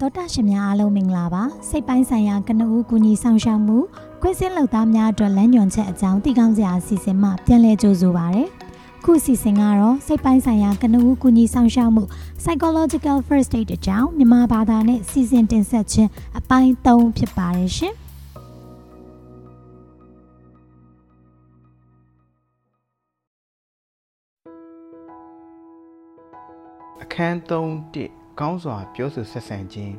[0.00, 3.78] တောတာရှင်များအားလုံးမင်္ဂလာပါစိတ်ပိုင်းဆိုင်ရာကနဦးကူညီဆောင်ရှောက်မှု
[4.20, 8.44] ခွင့်စင်းလုပ်သားများအတွက်လမ်းညွှန်ချက်အကြောင်းသိကောင်းစရာအစီအစဉ်မှပြန်လည်ကြိုဆိုပါရစေ
[9.04, 12.02] ခုအစီအစဉ်ကတော့စိတ်ပိုင်းဆိုင်ရာကနဦးကူညီဆောင်ရှောက်မှု
[12.42, 17.94] psychological first aid အကြောင်းမြန်မာဘာသာနဲ့စီစဉ်တင်ဆက်ခြင်းအပိုင်း3ဖြစ်ပါတယ်ရှင်
[27.02, 29.94] အခန်း3 ကောင်းစွာပြောဆိုဆက်ဆံခြင်း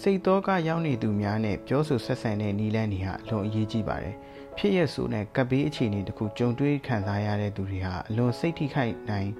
[0.00, 4.14] စိတ်သောကရောက်နေသူများနဲ့ပြောဆိုဆက်ဆံတဲ့နည်းလမ်းတွေဟာအလွန်အရေးကြီးပါတယ်။
[4.56, 9.30] ဖြစ်ရဆိုတဲ့ကပ်ဘေးအခြေအနေတစ်ခုကြုံတွေ့ခံစားရတဲ့သူတွေဟာအလွန်စိတ်ထိခိုက်နိုင်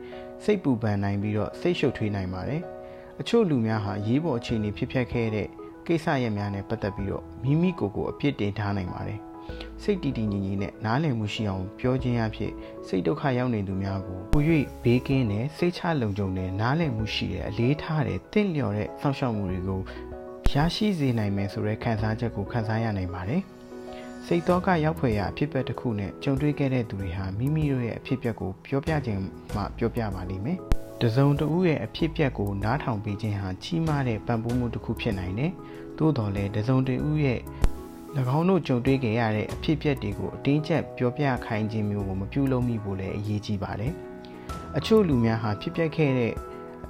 [0.45, 2.63] စိတ်ပူပန်နိုင်ပြီးတော့စိတ်ရှုပ်ထွေးနိုင်ပါတယ်။
[3.21, 5.49] အချို့လူများဟာရေးပေါ်အခြေအနေဖြစ်ပျက်ခဲ့တဲ့
[5.87, 9.21] ကိစ္စရပ်များနဲ့ပတ်သက်ပြီးတော့မိမိကိုယ်ကိုအပြစ်တင်ထားနိုင်ပါတယ်။
[9.82, 12.52] စိတ်တည်တည်ငြိမ်ငြိမ်နဲ့နားလည်မှုရှိအောင်ပြောခြင်းအဖြစ်
[12.88, 14.42] စိတ်ဒုက္ခရောက်နေသူများကိုပို၍
[14.84, 19.80] ဘေးကင်းတဲ့စိတ်ချလုံခြုံတဲ့နားလည်မှုရှိတဲ့အလေးထားတဲ့တင့်လျော်တဲ့စောင့်ရှောက်မှုတွေကို
[20.52, 23.43] ရရှိစေနိုင်မယ်ဆိုတဲ့ခံစားချက်ကိုခံစားရနိုင်ပါတယ်။
[24.26, 29.21] စိတ်တော့ကရောက်ဖွယ်ရာအဖြစ်အပျက်တစ်ခုနဲ့ကြုံတွေ့ခဲ့တဲ့သူတွေဟာမိမိတို့ရဲ့အဖြစ်အပျက်ကိုပြောပြခြင်း
[29.54, 30.59] မှပြောပြပါလိမ့်မယ်။
[31.02, 35.52] တစုံတဦးရဲ့အဖြစ်အပျက်ကိုနားထောင်ပေးခြင်းဟာကြီးမားတဲ့ပံ့ပိုးမှုတစ်ခုဖြစ်နိုင်တယ်။
[35.99, 37.38] သို့တော်လည်းတစုံတဦးရဲ့၎
[38.38, 43.93] င်းတို့ကြုံတွေ့ခဲ့ရတဲ့အဖြစ်အပျက်တွေကိုအတင်းကျပ်ပြောပြခိုင်းခြင်းမျိုးကိုမပြုလုပ်မိဖို့လည်းအရေးကြီးပါတယ်။
[44.77, 46.33] အချို့လူများဟာဖြစ်ပျက်ခဲ့တဲ့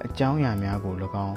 [0.05, 1.35] အကြောင်းအရာများကို၎င်း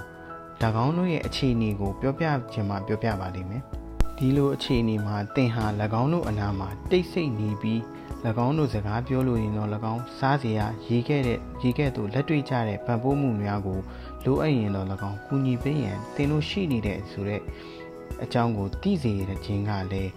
[0.85, 3.63] ၎င်းတို့ရဲ့အခြေအနေကိုပြောပြခြင်းမှပြောပြပါလိမ့်မယ်။
[4.19, 5.65] ဒီလိုအခြေအနေမှာသင်ဟာ၎
[6.01, 7.81] င်းတို့အနားမှာတိတ်ဆိတ်နေပြီး၎
[8.47, 13.81] င်းတို့စကားပြောလို့ရင်တော့၎င်းစားစရာရေးခဲ့တဲ့ရေးခဲ့သူလက်တွေ့ကြတဲ့ပံ့ပိုးမှုများကို
[14.25, 17.41] လိုအပ်ရင်တော့၎င်းကူညီပေးရန်သင်တို့ရှိနေတဲ့ဆိုတဲ့
[18.25, 20.11] အကြောင်းကိုသိစေရခြင်းကလည်း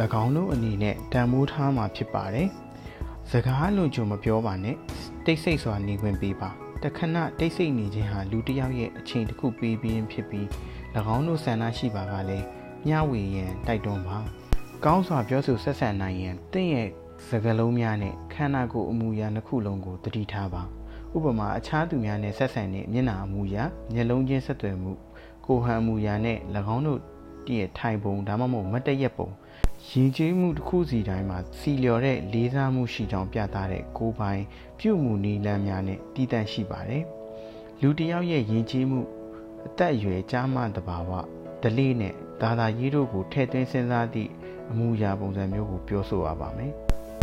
[0.22, 2.48] ၎င်းတို့အနေနဲ့တန်မိုးထားမှာဖြစ်ပါတယ်။
[3.30, 4.76] စကားလွန်ကြုံမပြောပါနဲ့
[5.24, 6.50] တိတ်ဆိတ်စွာနေခွင့်ပေးပါ။
[6.82, 10.46] တခဏတိတ်ဆိတ်နေခြင်းဟာလူတစ်ယောက်ရဲ့အချိန်တစ်ခုပေးပြီးဖြစ်ပြီး၎
[11.14, 12.46] င်းတို့ဆန္ဒရှိပါကလည်း
[12.86, 14.18] မျှဝေရန်တိုက်တွန်းပါ။
[14.84, 16.88] ကောင်းစွာပြောဆိုဆက်ဆံနိုင်ရန်တင့်ရဲ့
[17.28, 20.62] စကားလုံးများနဲ့ခန္ဓာကိုယ်အမူအရာတစ်ခုလုံးကိုတတိထားပါ။
[21.16, 23.64] ဥပမာအခြားသူများနဲ့ဆက်ဆံတဲ့မျက်နှာအမူအရာ
[23.94, 24.92] မျက်လုံးချင်းဆက်သွယ်မှု
[25.46, 26.38] ကိုဟန်အမူအရာနဲ့၎
[26.74, 27.00] င်းတို့
[27.46, 29.28] တည့်ရဲ့ထိုင်ပုံဒါမှမဟုတ်မတ်တရက်ပုံ
[29.88, 34.42] ရင်ကျေးမှုတစ်ခုစီတိုင်းမှာစီလျော်တဲ့လေးစားမှုရှိကြောင်းပြသတဲ့ကိုယ်ပိုင်
[34.78, 37.04] ပြုမှုနည်းလမ်းများနဲ့တည်တံ့ရှိပါတယ်။
[37.80, 39.00] လူတစ်ယောက်ရဲ့ရင်ကျေးမှု
[39.66, 41.10] အသက်အရွယ်ကြားမှတဘာဝ
[41.62, 44.30] ဒလေးနဲ့ဒါသာရေးတို့ကိုထည့်သွင်းစဉ်းစားသည့်
[44.70, 46.72] အမှုရာပုံစံမျိုးကိုပြောဆိုရပါမယ်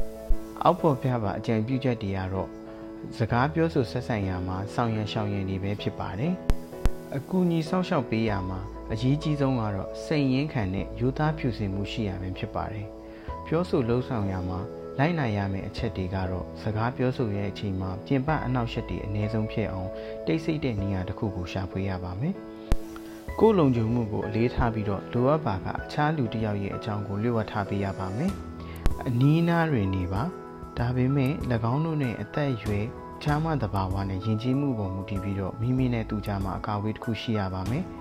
[0.64, 2.50] ။အောက်ပေါ်ပြပါအကြံပြုချက်တွေကတော့
[3.18, 6.34] စကားပြောဆိုဆက်ဆံရမှာဆောင်ရန်ရှောင်ရန်တွေပဲဖြစ်ပါတယ်။
[7.18, 8.60] အကူအညီစောင့်ရှောက်ပေးရမှာ
[8.94, 12.88] အရေးကြီးဆုံးကတော့စိတ်ရင်းခံတဲ့ယူသားဖြူစင်မှုရှိရမယ်ဖြစ်ပါတယ်။
[13.46, 14.60] ပြောဆိုလှုပ်ဆောင်ရမှာ
[15.00, 19.90] လိုက်နိုင်ရမယ့်အချက်တွေကတော့စကားပြောဆိုရဲ့အချိန်မှာပြင်ပအနောက်ရှက်တွေအနည်းဆုံးဖြစ်အောင်
[20.26, 22.34] တိတ်ဆိတ်တဲ့နေရာတစ်ခုကိုရှာဖွေရပါမယ်။
[23.40, 28.32] ကိုယ်လုံခြုံမှုကိုအလေးထားပြီးတော့လိုအပ်ပါကအခြားလူတစ်ယောက်ရဲ့အကြောင်းကိုလျှို့ဝှက်ထားပေးရပါမယ်။
[29.08, 30.24] အနီးနားတွင်နေပါ
[30.78, 31.32] ဒါပေမဲ့၎
[31.74, 32.86] င်းတို့နဲ့အသက်အရွယ်
[33.24, 37.84] ချားမတဘာဝနဲ့ယဉ်ကျေးမှုပေါ်မူတည်ပြီးတော့မိမိနဲ့သူကြားမှာအကာအကွယ်တစ်ခုရှိရပါမယ်။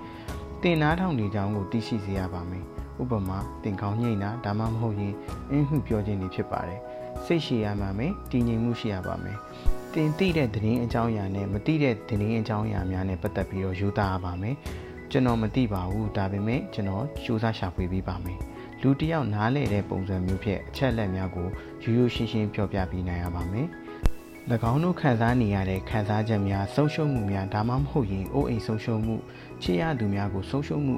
[0.63, 2.65] တင်နားထောင်နေကြောင်းကိုသိရှိစေရပါမယ်။
[3.01, 5.13] ဥပမာတင်ကောင်းညိတ်တာဒါမှမဟုတ်ရင်
[5.51, 6.79] အင်းဟုပြောခြင်းတွေဖြစ်ပါတယ်။
[7.25, 9.37] စိတ်ရှိရမှာမယ်တည်ငြိမ်မှုရှိရပါမယ်။
[9.93, 14.55] တင်သိတဲ့သတင်းအကြောင်းအရာနဲ့မသိတဲ့သတင်းအကြောင်းအရာများနဲ့ပတ်သက်ပြီးတော့ယူသားရပါမယ်။
[15.11, 18.39] ကျွန်တော်မသိပါဘူးဒါပေမဲ့ကျွန်တော်စူးစမ်းရှာဖွေပေးပါမယ်။
[18.81, 21.47] လူတယောက်နားလည်တဲ့ပုံစံမျိုးဖြင့်အချက်အလက်များကို
[21.83, 23.65] ရိုးရိုးရှင်းရှင်းပြောပြပေးနိုင်ရပါမယ်။၎
[24.71, 29.15] င်းတို့ခံစားနေရတဲ့ခံစားချက်များဆုံးရှုံးမှုများဒါမှမဟုတ်ရင်အိုးအိမ်ဆုံးရှုံးမှု
[29.61, 30.95] ချစ်ရသူများကိုဆုံးရှုံးမှု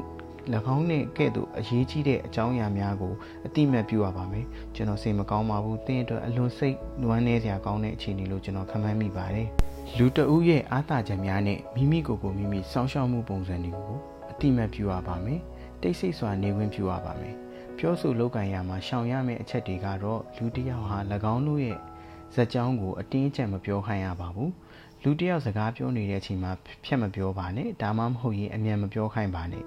[0.75, 3.13] ၎င်းနဲ့ကဲ့သို့အရေးကြီးတဲ့အကြောင်းအရာများကို
[3.45, 4.45] အတိမတ်ပြုရပါမယ်
[4.75, 9.47] ကျွန်တော်စိတ်မကောင်းပါဘူးတင်းအတွက်အလွန်စိတ်နွမ်းနေစရာကောင်းတဲ့အခြေအနေလို့ကျွန်တော်ခံမှန်းမိပါတယ်
[9.97, 13.97] လူတဦးရဲ့အားသာချက်များနဲ့မိမိကိုယ်ကိုမိမိစောင့်ရှောက်မှုပုံစံတွေကို
[14.31, 15.39] အတိမတ်ပြုရပါမယ်
[15.81, 17.35] တိတ်ဆိတ်စွာနေဝင်ပြုရပါမယ်
[17.77, 20.97] ပြောဆိုလုပ်ကံရမှာရှောင်ရမယ့်အချက်တွေကတော့လူတစ်ယောက်ဟာ၎
[21.33, 21.77] င်းတို့ရဲ့
[22.35, 24.51] ဇက်ကြောင်းကိုအတင်းအကျပ်မပြောခိုင်းရပါဘူး
[25.03, 26.51] လူတယောက်စကားပြောနေတဲ့အချိန်မှာ
[26.83, 29.63] ဖြတ်မပြောပါနဲ့ဒါမှမဟုတ်ရင်အမြန်မပြောခိုင်းပါနဲ့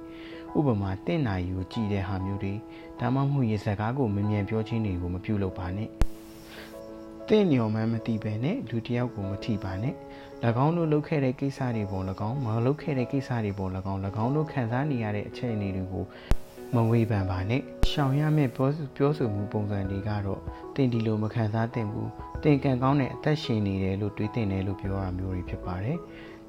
[0.58, 2.54] ဥပမာတင့်နာရီကိုကြည်တဲ့ဟာမျိုးတွေ
[3.00, 5.88] ဒါမှမဟုတ်ရင်စကားကိုမမြန်ပြောခြင်းတွေကိုမပြုလုပ်ပါနဲ့
[7.28, 9.94] တင့်ညော်မှန်းမသိပဲနဲ့လူတယောက်ကိုမထိပါနဲ့၎
[10.64, 16.04] င်းတို့လုပ်ခဲ့တဲ့ကိစ္စတွေပေါ်၎င်းမလုပ်ခဲ့တဲ့ကိစ္စတွေပေါ်၎င်း၎င်းတို့ခံစားနေရတဲ့အခြေအနေတွေကို
[16.74, 20.40] မဝေဖန်ပါနဲ့ရှောင်ရမယ့်ပြောပြောဆိုမှုပုံစံတွေကတော့
[20.74, 22.10] တင်ဒီလိုမခံစားသင့်ဘူး
[22.42, 25.98] တင်ကန်ကောင်းတဲ့အသက်ရှင်နေတယ်လို့တွေးတင်တယ်လို့ပြောရမျိုးတွေဖြစ်ပါတယ်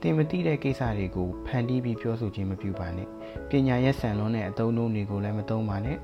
[0.02, 3.08] တင်မသိတဲ့ကိစ္စတွေကိုဖန်တီးပြီးပြောဆိုခြင်းမပြုပါနဲ့
[3.50, 5.98] ပညာရက်ဆန်လွန်းတဲ့အသုံးအနှုန်းတွေကိုလည်းမသုံးပါနဲ့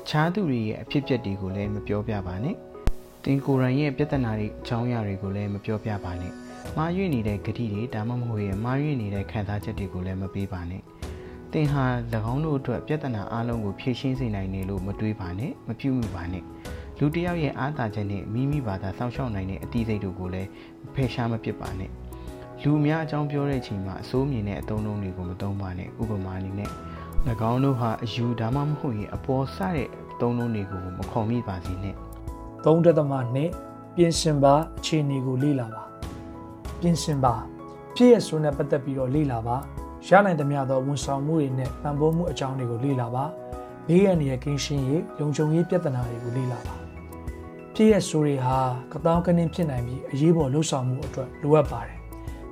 [0.00, 2.54] အခြားသူတွေရဲ့အဖြစ်အပျက်တွေကိုလည်းမပြောပြပါနဲ့
[3.24, 6.32] တင်ကိုယ်တိုင်ရဲ့ပြဿနာတွေအကြောင်းအရာတွေကိုလည်းမပြောပြပါနဲ့
[6.76, 10.95] မှားယွင်းနေတဲ့ဂတိတွေဒါမှမဟုတ်ရင်မှားယွင်းနေတဲ့ခံစားချက်တွေကိုလည်းမပေးပါနဲ့တသ
[11.62, 11.84] င်ဟာ၎
[12.32, 16.44] င်းတို့အတွက်ပြဿနာအလုံးကိုဖြေရှင်းစေနိုင်တယ်လို့မတွေးပါနဲ့မပြုမိပါနဲ့
[16.98, 20.48] လူတစ်ယောက်ရဲ့အားသာချက်နဲ့မိမိဘာသာစောင့်ရှောက်နိုင်တဲ့အတီးစိတ်တို့ကိုလည်း
[20.94, 21.90] ဖယ်ရှားမပစ်ပါနဲ့
[22.62, 26.70] လူအများအကြောင်းပြောတဲ့အချိန်မှာအစိုးမြင်တဲ့အသုံးအနှုန်းတွေကိုမသုံးပါနဲ့ဥပမာအနေနဲ့၎
[27.50, 31.94] င်းတို့ဟာအယူဒါမှမဟုတ်ရင်အပေါ်ဆတဲ့အသုံးအနှုန်းတွေကိုမခေါ်မိပါစေနဲ့
[32.64, 33.50] 3တက်သမနဲ့
[33.96, 35.82] ပြင်ဆင်ပါအခြေအနေကိုလေ့လာပါ
[36.80, 37.34] ပြင်ဆင်ပါ
[37.96, 39.56] ဖြစ်ရဆိုးနဲ့ပတ်သက်ပြီးတော့လေ့လာပါ
[40.08, 43.24] ရနိုင်သမျှသောဝန်ဆောင်မှုတွေနဲ့ပံ့ပိုးမှုအကြောင်းတွေကိုလေ့လာပါ
[43.88, 46.76] ဘေးရန်ရဲ့ကင်းရှင်းရေးလုံခြုံရေးပြဿနာတွေကိုလေ့လာပါ
[47.74, 48.58] ဖြစ်ရဆိုးတွေဟာ
[48.92, 51.98] ကတောင်းကနင်းဖြစ်နိုင်ပြီးအရေးပေါ်လှုပ်ဆောင်မှုအတွက်လိုအပ်ပါတယ်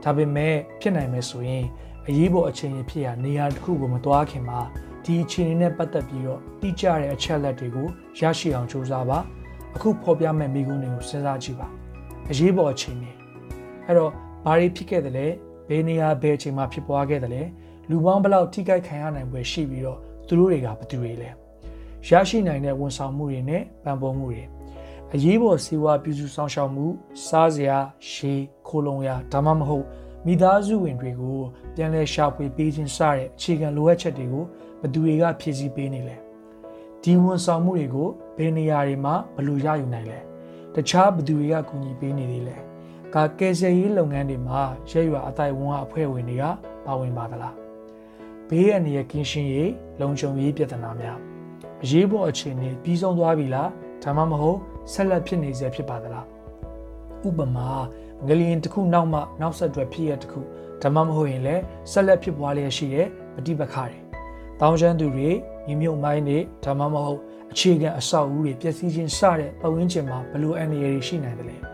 [0.03, 1.65] ဒါပေမဲ့ဖြစ်နိုင်မယ်ဆိုရင်
[2.09, 4.61] အရေးပေါ်အခြေအနေဖြစ်ရာနေရာတစ်ခုကိုမသွားခင်မှာ
[5.05, 7.87] ဒီအခြေအနေနဲ့ပတ်သက်ပြီးတော့တိကျတဲ့အချက်လက်တွေကို
[8.21, 9.19] ရရှိအောင်ကြိုးစားပါ
[9.75, 11.69] အခုဖော်ပြမဲ့မိကုန်းတွေကိုစဉ်းစားကြည့်ပါ
[12.31, 13.11] အရေးပေါ်အခြေအနေ
[13.87, 14.11] အဲ့တော့
[14.45, 15.27] ဘာတွေဖြစ်ခဲ့တယ်လဲ
[15.69, 17.43] ဘယ်နေရာဘယ်အချိန်မှာဖြစ်ပွားခဲ့တယ်လဲ
[17.91, 21.31] လူပေါင်းဘယ်လောက်ထိခိုက်ခံရနိုင်ပွဲရှိပြီးတော့သူတို့တွေကဘယ်သူတွေလဲ
[22.09, 24.43] ရရှိနိုင်တဲ့ဝန်ဆောင်မှုတွေနဲ့ပံ့ပိုးမှုတွေ
[25.15, 26.87] အရေးပေါ်စေဝါပြုစုဆောင်ရှောက်မှု
[27.27, 27.79] စားစရာ
[28.11, 29.87] ရှေးခိုးလုံရဒါမှမဟုတ်
[30.27, 31.41] မိသားစုဝင်တွေကို
[31.75, 34.45] ပြန်လည်ရှာဖွေပေးခြင်းစတဲ့အခြေခံလိုအပ်ချက်တွေကို
[34.81, 36.17] ဘယ်သူတွေကဖြည့်ဆည်းပေးနေလဲ
[37.03, 40.19] ဒီဝန်ဆောင်မှုတွေကိုဘယ်နေရာတွေမှာဘယ်လိုရယူနိုင်လဲ
[40.75, 42.57] တခြားဘယ်သူတွေကကူညီပေးနေသေးလဲ
[43.15, 46.45] ကကယ်ဆယ်ရေးလုပ်ငန်းတွေမှာရဲရွာအတိုင်းဝန်ကအဖွဲ့ဝင်တွေက
[46.85, 47.55] ပါဝင်ပါသလား
[48.49, 49.71] ဘေးအန္တရာယ်ကင်းရှင်းရေး
[50.01, 51.19] လုံခြုံရေးပြဿနာများ
[51.83, 53.71] အရေးပေါ်အခြေအနေပြီးဆုံးသွားပြီလား
[54.03, 54.59] ဒါမှမဟုတ်
[54.93, 56.27] ဆက်လက်ဖြစ်နေစေဖြစ်ပါသလား
[57.27, 57.69] ဥပမာ
[58.27, 60.41] ငလျင်တစ်ခုနောက်မှနောက်ဆက်တွဲဖြစ်ရတစ်ခု
[60.83, 63.99] ဒါမှမဟုတ်ရင်လည်းဆက်လက်ဖြစ်ပွားလျက်ရှိတဲ့ပဋိပက္ခတွေ
[64.61, 65.31] တောင်းချမ်းသူတွေ
[65.67, 67.19] ညီမြုပ်မိုင်းတွေဒါမှမဟုတ်
[67.53, 71.74] အခြေခံအဆောက်အဦတွေပျက်စီးခြင်းစတဲ့ပတ်ဝန်းကျင်မှာဘယ်လိုအန္တရာယ်တွေရှိနိုင်တယ်လဲ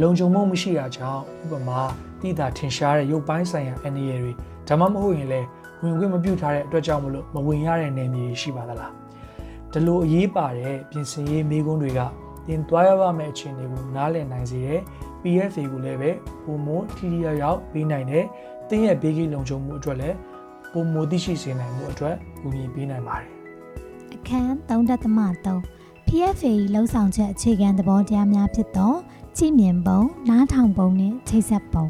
[0.00, 1.80] လုံခြုံမှုမရှိတာကြောင့်ဥပမာ
[2.20, 4.32] တိတာထင်ရှားတဲ့ရုပ်ပိုင်းဆိုင်ရာအန္တရာယ်တွေ
[4.68, 5.46] ဒါမှမဟုတ်ရင်လည်း
[5.82, 8.92] ဝင်ခွင့်မပြုထားတဲ့အတွက်ကြောင့်မလို့မဝင်ရတဲ့နေမြေတွေရှိပါသလား
[9.72, 12.00] ဒီလိုအရေးပါတဲ့ပြင်ဆင်ရေးမိကုန်းတွေက
[12.46, 14.80] တင်သွားရပါမယ့်အခြေအနေကိုနားလည်နိုင်စေတဲ့
[15.22, 16.10] PFA ကိုလည်းပဲ
[16.44, 18.24] ပုံမထိထိရောက်ရောက်ပေးနိုင်တဲ့
[18.68, 20.16] တင်းရဲ့ဘေးကင်းလုံခြုံမှုအတွက်လည်း
[20.72, 23.28] ပုံမသိရှိစေနိုင်မှုအတွက်ကူညီပေးနိုင်ပါတယ်
[24.14, 28.92] အခန်း3.3 PFA လှုပ်ဆောင်ချက်အခြေခံသဘောတရားများဖြစ်သော
[29.36, 31.84] ကြည်မြင်ပုံနားထောင်ပုံနဲ့ချိတ်ဆက်ပုံ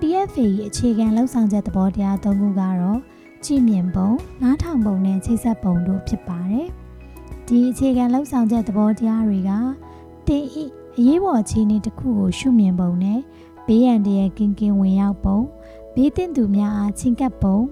[0.00, 3.00] PFA အခြေခံလှုပ်ဆောင်ချက်သဘောတရား၃ခုကတော့
[3.44, 4.10] ကြည်မြင်ပုံ
[4.42, 6.68] နားထောင်ပုံနဲ့ချိတ်ဆက်ပုံတို့ဖြစ်ပါတယ်
[7.46, 9.50] ဒီအခြေခံလှုပ်ဆောင်ချက်သဘောတရားတွေက
[10.26, 10.64] တင်ဤ
[10.98, 13.20] အရေးပေါ်အခြေအနေတစ်ခုကိုရှုမြင်ပုံနဲ့
[13.66, 15.38] ဘေးရန်တရကင်းကင်းဝင်ရောက်ပုံ
[15.94, 17.58] ဘေးတင်သူများအားချင်းကပ်ပုံ၎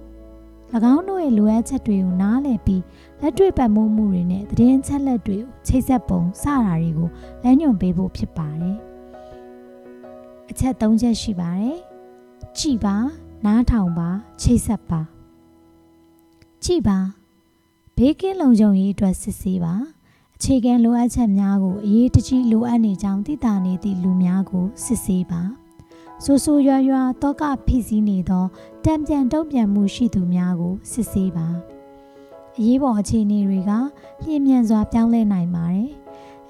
[0.93, 2.83] င်းတို့ရဲ့လိုအပ်ချက်တွေကိုနားလည်ပြီး
[3.21, 7.09] လက်တွေ့ပတ်မှုမှုတွေနဲ့သတင်းချက်လက်တွေကိုချိတ်ဆက်ပုံစတာတွေကို
[7.43, 8.77] လမ်းညွှန်ပေးဖို့ဖြစ်ပါတယ်။
[10.51, 11.79] အချက်၃ချက်ရှိပါတယ်။
[12.59, 12.97] ကြည်ပါ
[13.45, 14.09] နားထောင်ပါ
[14.41, 15.01] ချိတ်ဆက်ပါ
[16.65, 16.99] ကြည်ပါ
[17.97, 19.75] ဘေးကင်းလုံခြုံရေးအတွက်စစ်ဆေးပါ
[20.37, 25.43] အခြေခံလိုအပ်ချက်များကိုအရေးတကြီးလိုအပ်နေကြောင်းသိတာနေသည့်လူများကိုစစ်ဆေးပါ
[26.25, 28.45] ဆိုဆိုရွာရွာတောကဖိစီးနေသော
[28.85, 31.49] တံပြန်တုံ့ပြန်မှုရှိသူများကိုစစ်ဆေးပါ
[32.59, 33.73] အရေးပေါ်အခြေအနေတွေက
[34.25, 35.89] လျင်မြန်စွာပြောင်းလဲနိုင်ပါတယ်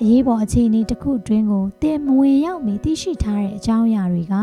[0.00, 4.34] အရေးပေါ်အခြေအနေတစ်ခုအတွင်းကိုတင်မဝင်ရောက်မီသိရှိထားတဲ့အကြောင်းအရာတွေက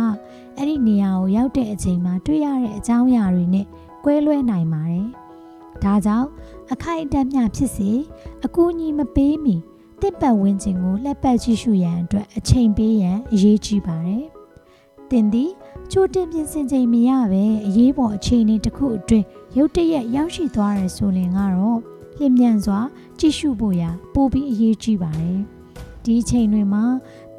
[0.58, 3.66] အဲ့ဒီနေရာကိုရောက်တဲ့အချိန်မှာတွေ့ရတဲ့အကြောင်းအရာတွေနဲ့
[4.04, 5.08] ကွဲလွဲနိုင်ပါတယ်
[5.84, 6.28] ဒါကြောင့်
[6.72, 7.92] အခိုက်အတန့်မျှဖြစ်စေ
[8.46, 9.56] အကူအညီမပေးမီ
[10.02, 14.26] တစ်ပတ်ဝန်းကျင်ကိုလှက်ပတ်ကြည့်ရှုရန်အတွက်အချိန်ပေးရန်အရေးကြီးပါတယ်။
[15.12, 15.52] တင်သည်
[15.92, 19.26] ချိုးတင်ပြင်ဆင်ချိန်မရပဲအရေးပေါ်အခြေအနေတစ်ခုအတွင်း
[19.58, 21.80] ရုတ်တရက်ရောက်ရှိသွားရဆိုရင်ကတော့
[22.18, 22.80] လျင်မြန်စွာ
[23.20, 25.40] ကြည့်ရှုဖို့ရာပိုပြီးအရေးကြီးပါတယ်။
[26.04, 26.84] ဒီအချိန်တွေမှာ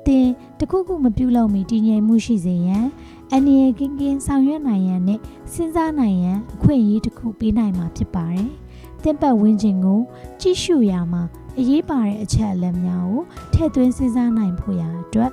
[0.07, 0.27] တင်
[0.59, 2.87] တခုခုမပြုလုပ်မီတည်ငြိမ်မှုရှိစေရန်
[3.35, 5.21] အနေရကင်းကင်းဆောင်ရွက်နိုင်ရန်နဲ့
[5.53, 8.51] စဉ်းစားနိုင်ရန်အခွင့်အရေးတစ်ခုပေးနိုင်မှာဖြစ်ပါတယ်။
[9.03, 10.01] တင်ပတ်ဝန်းကျင်ကို
[10.41, 11.23] ကြည့်ရှုရမှာ
[11.59, 15.31] အရေးပါတဲ့အချက်အလက်များကိုထည့်သွင်းစဉ်းစားနိုင်ဖို့ရာအတွက်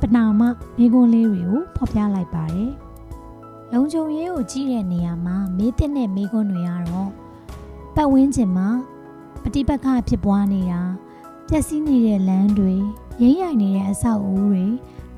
[0.00, 0.42] ပနာမ
[0.78, 2.72] မိကွန်းလေးတွေကိုဖော်ပြလိုက်ပါတယ်။
[3.72, 7.10] လုံခြုံရေးကိုကြည့်တဲ့နေရာမှာမေးတဲ့နဲ့မိကွန်းတွေကတော့
[7.94, 8.68] ပတ်ဝန်းကျင်မှာ
[9.42, 10.82] ပฏิပတ်ခဖြစ်ပွားနေတာ
[11.48, 12.74] ပျက်စီးနေတဲ့လမ်းတွေ
[13.22, 14.66] ရင်းရိုင်နေတဲ့အဆောက်အဦတွေ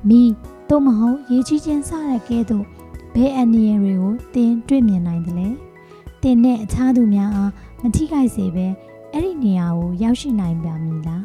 [0.09, 0.21] မိ
[0.69, 2.65] သို့မဟုတ်ရေကြီးခြင်းစတဲ့ကဲသို့
[3.13, 5.49] ဘယ်အန္တရာယ်တွေကိုသင်တွေ့မြင်နိုင်တယ်လဲ။
[6.21, 8.67] သင်နဲ့အခြားသူများအားမထိခိုက်စေဘဲ
[9.13, 11.23] အဲ့ဒီနေရာကိုရောက်ရှိနိုင်ပါမည်လား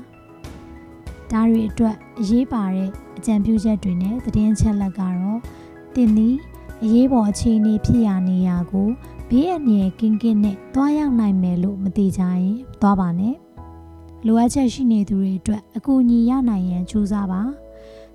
[1.33, 5.41] ဒါတွေအတွက်အရေးပါတဲ့အကြံပြုချက်တွေနဲ့သတင်းချက်လက်ကတော့
[5.95, 6.37] တင်သည်
[6.83, 8.89] အရေးပေါ်အခြေအနေဖြစ်ရာနေရာကို
[9.29, 13.37] ဘေးအန္တရာယ်ကင်းကင်းနဲ့တွားရောက်နိုင်မယ်လို့မသိကြရင်သွားပါနဲ့
[14.27, 17.43] လိုအပ်ချက်ရှိနေသူတွေအတွက်အကူအညီရနိုင်ရန်ကြိုးစားပါ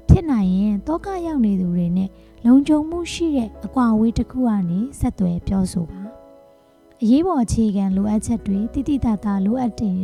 [0.07, 2.09] ဖြစ်နိုင်ရင်တောကရောက်နေသူတွေနဲ့
[2.45, 6.01] လုံခြုံမှုရှိတဲ့အကွာအဝေးတစ်ခုကနေဆက်သွယ်ပြောဆိုပါ
[7.01, 9.95] အရေးပေါ်အခြေခံလိုအပ်ချက်တွေတိတိတတ်တာလိုအပ်တဲ့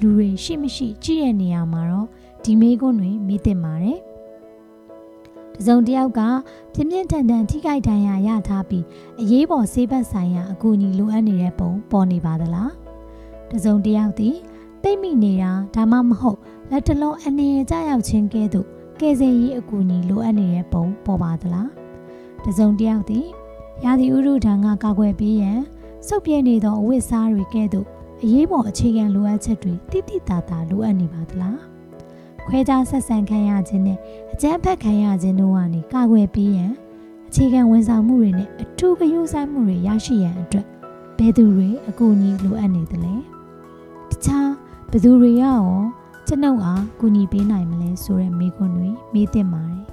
[0.00, 2.08] လူတွေရှိမရှိကြည့်ရနေရမှာတော့
[2.44, 3.98] ဒီမေးခွန်းတွေမေးသင့်ပါတယ်။
[5.54, 6.20] တစုံတစ်ယောက်က
[6.74, 8.84] ပြင်းပြင်းထန်ထန်ထိခိုက်ဒဏ်ရာရထားပြီး
[9.20, 12.70] အရေးပေါ်ဆေးဘက်ဆိုင်ရာအကူအညီလိုအပ်နေတဲ့ပုံပေါ်နေပါသလား။
[13.50, 14.36] တစုံတစ်ယောက်သည်
[14.82, 16.38] ပိတ်မိနေတာဒါမှမဟုတ်
[16.70, 18.66] လက်တလုံးအနေရကြရောက်ခြင်းကဲ့သို့
[19.00, 21.68] ကယ်ဆယ်ရေးအကူအညီလိုအပ်နေတဲ့ပုံပေါ်ပါသလား။
[22.44, 23.26] တစုံတစ်ယောက်သည်
[23.84, 25.60] ရာသီဥတုဒဏ်ကကာကွယ်ပေးရန်
[26.06, 27.86] စုပ်ပြဲနေသောအဝတ်စားတွေကဲ့သို့
[28.22, 31.67] အရေးပေါ်အခြေခံလိုအပ်ချက်တွေတိတိတသာလိုအပ်နေပါသလား
[32.48, 33.98] ခွဲခြားဆက်ဆံခံရခြင်းနဲ့
[34.32, 36.72] အကြမ်းဖက်ခံရခြင်းတို့ကနေကာကွယ်ပေးရန်
[37.28, 40.66] အခြေခံဝန်ဆောင်မှုတွေနဲ့အထူးဂရုစိုက်မှုတွေရရှိရန်အတွက်
[41.18, 43.14] ဘယ်သူတွေအကူအညီလိုအပ်နေသလဲ
[44.10, 44.50] တခြား
[44.90, 45.60] ဘယ်သူတွေရော
[46.26, 49.84] ကျွန်ုပ်အားကူညီပေးနိုင်မလဲဆိုတဲ့မေးခွန်းတွေမေးသင့်ပါတယ်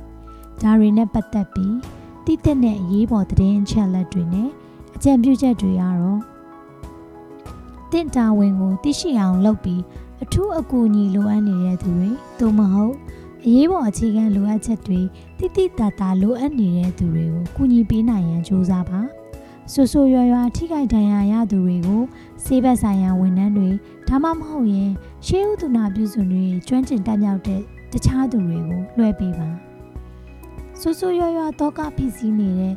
[0.62, 1.76] ဒါတွေနဲ့ပတ်သက်ပြီး
[2.26, 4.50] တည်တဲ့အရေးပေါ်သတင်းအချက်လက်တွေနဲ့
[4.96, 6.20] အကြံပြုချက်တွေကတော့
[7.92, 9.82] တင့်တာဝန်ကိုသိရှိအောင်လုပ်ပြီး
[10.24, 12.94] အထူးအကူအညီလိုအပ်နေတဲ့သူတွေသို့မဟုတ်
[13.46, 15.00] အရေးပေါ်အခြေခံလိုအပ်ချက်တွေ
[15.38, 19.00] တိတိတတ်တာလိုအပ်နေတဲ့သူတွေကိုကူညီပေးနိုင်ရန်ကြိုးစားပါ
[19.72, 22.02] ဆူဆူရွာရွာထိခိုက်ဒဏ်ရာရသူတွေကို
[22.46, 23.70] စေဘက်ဆိုင်ရာဝန်ထမ်းတွေ
[24.08, 24.92] ဒါမှမဟုတ်ရင်
[25.26, 29.50] ရှေးဥဒနာပြုစုတွေကျွမ်းကျင်တတ်မြောက်တဲ့တခြားသူတွေကိုလွှဲပေးပါ
[30.80, 32.76] ဆူဆူရွာရွာတော့ကဖြစ်စည်းနေတဲ့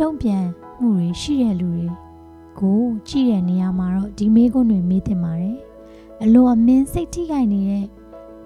[0.00, 0.44] တုံ့ပြန်
[0.80, 1.86] မှုတွေရှိတဲ့လူတွေ
[2.60, 5.58] ကိုကြည့်တဲ့နေရာမှာတော့ဒီမေးခွန်းတွေမေးတင်ပါတယ်
[6.22, 7.86] အလိုအမင်းစိတ်ထိခိုက်နေတဲ့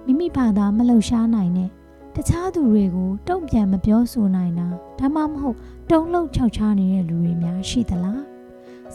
[0.07, 1.71] မိမိဘာသာမလှုပ်ရှားနိုင်တဲ့
[2.15, 4.67] တခြားသူတွေကိုတုံ့ပြန်မပြောဆိုနိုင်တာ
[4.99, 5.57] ဒါမှမဟုတ်
[5.91, 8.23] တုံ့လှုပ်ခြောက်ခြားနေတဲ့လူတွေများရှိသလား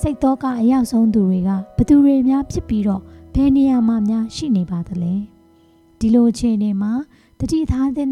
[0.02, 3.02] စိတ်တော့ကအရောက်ဆုံးသူတွေကဘသူတွေများဖြစ်ပြီးတော့
[3.36, 5.14] ဘယ်နေရာမှာများရှိနေပါသလဲ
[6.00, 6.92] ဒီလိုအခြေအနေမှာ
[7.40, 8.10] တတိထားတဲ့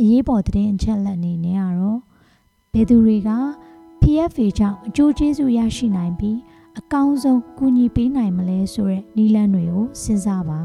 [0.00, 2.00] အရေးပေါ်တဲ့အချက်လက်အနေနဲ့ကတော့
[2.72, 3.30] ဘယ်သူတွေက
[4.00, 6.38] PFA ကြောင့်အကျိုးကျေးဇူးရရှိနိုင်ပြီး
[6.80, 10.60] အကောင်းဆုံးကူညီပေးနိုင်မလဲဆိုတဲ့နည်းလမ်းတွေကိုစဉ်းစားပါ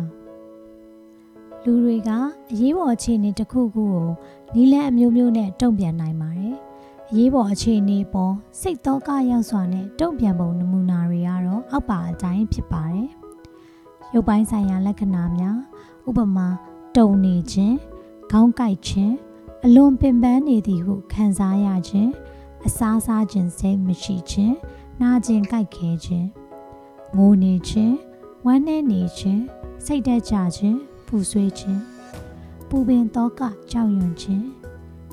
[1.63, 2.09] လူတွေက
[2.51, 4.07] အရေးပေါ်အခြေအနေတစ်ခုခုကို
[4.53, 6.55] နည်းလမ်းအမျိုးမျိုးနဲ့တုံ့ပြန်နိုင်ပါတယ်
[7.09, 13.09] အရေးပေါ်အခြေအနေပေါ်စိတ်သောကရောက်စွာနဲ့တုံ့ပြန်ပုံနမူနာတွေကတော့အောက်ပါအတိုင်းဖြစ်ပါတယ်
[14.13, 15.57] ရုပ်ပိုင်းဆိုင်ရာလက္ခဏာများ
[16.09, 16.47] ဥပမာ
[16.97, 17.75] တုံနေခြင်း
[18.31, 19.13] ခေါင်းကိုက်ခြင်း
[19.65, 22.11] အလွန်ပင်ပန်းနေသည်ဟုခံစားရခြင်း
[22.65, 24.55] အစားစားခြင်းစိတ်မရှိခြင်း
[25.01, 26.27] နာကျင်ကြိုက်ခဲခြင်း
[27.15, 27.95] ငိုနေခြင်း
[28.45, 29.41] ဝမ်းနည်းနေခြင်း
[29.85, 31.81] စိတ်တက်ကြခြင်းပူဆွေးခြင်း
[32.69, 33.41] ပူပင်တော့က
[33.71, 34.45] ကြောက်ရွံ့ခြင်း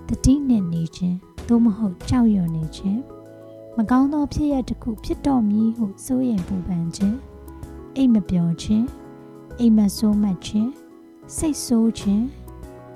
[0.09, 1.17] တတိနဲ့နေခြင်း
[1.49, 3.01] သို့မဟုတ်ကြောက်ရွံ့နေခြင်း
[3.77, 7.17] မကောင်းသောဖြစ်ရတစ်ခုဖြစ်တော်မည်ဟုစိုးရိမ်ပူပန်ခြင်း
[7.97, 8.87] အိမ်မပျော်ခြင်း
[9.59, 10.71] အိမ်မဆိုးမှတ်ခြင်း
[11.37, 12.25] စိတ်ဆိုးခြင်း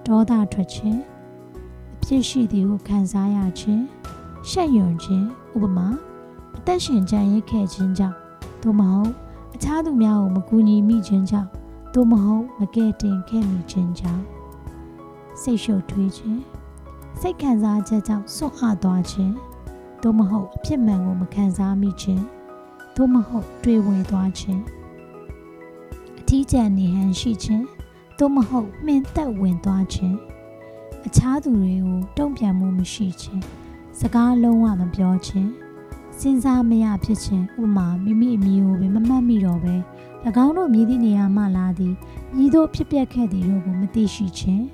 [0.07, 1.01] ဒေါသထွက်ခြင်း
[1.95, 3.83] အဖြစ်ရှိသည်ဟုခံစားရခြင်း
[4.49, 6.12] ရှက်ရွံ့ခြင်းဥပမာအ
[6.67, 8.17] သက်ရှင်ကြံရစ်ခဲ့ခြင်းကြောင့်
[8.63, 9.13] သို့မဟုတ်
[9.55, 11.49] အခြားသူများကိုမကူညီမိခြင်းကြောင့်
[11.95, 14.25] သို့မဟုတ်မကယ်တင်ခဲ့မိခြင်းကြောင့်
[15.41, 16.41] စိတ်ရှုပ်ထွေးခြင်း
[17.21, 19.35] စိတ်ခံစားချက်ကြောင့်ဆွတ်အားသွားခြင်း
[20.03, 22.25] သို့မဟုတ်အဖြစ်မှန်ကိုမခံစားမိခြင်း
[22.97, 24.63] သို့မဟုတ်တွေးဝေသွားခြင်း
[26.19, 27.65] အထီးကျန်နေဟန်ရှိခြင်း
[28.19, 30.17] သို့မဟုတ်မှင်သက်ဝင်သွားခြင်း
[31.07, 33.43] အခြားသူတွေကိုတုံ့ပြန်မှုမရှိခြင်း
[34.01, 35.62] စကားလုံးဝမပြောခြင်း
[36.19, 39.75] စဉ်းစားမရဖြစ်ခြင်းဥမာမိမိအမည်ကိုပင်မမှတ်မိတော့ပဲ၎
[40.45, 41.95] င်းတို့မြည်သည့်နေရာမှလာသည်
[42.37, 44.65] ညီတို့ဖြစ်ပျက်ခဲ့သည်တို့ကိုမသိရှိခြင်း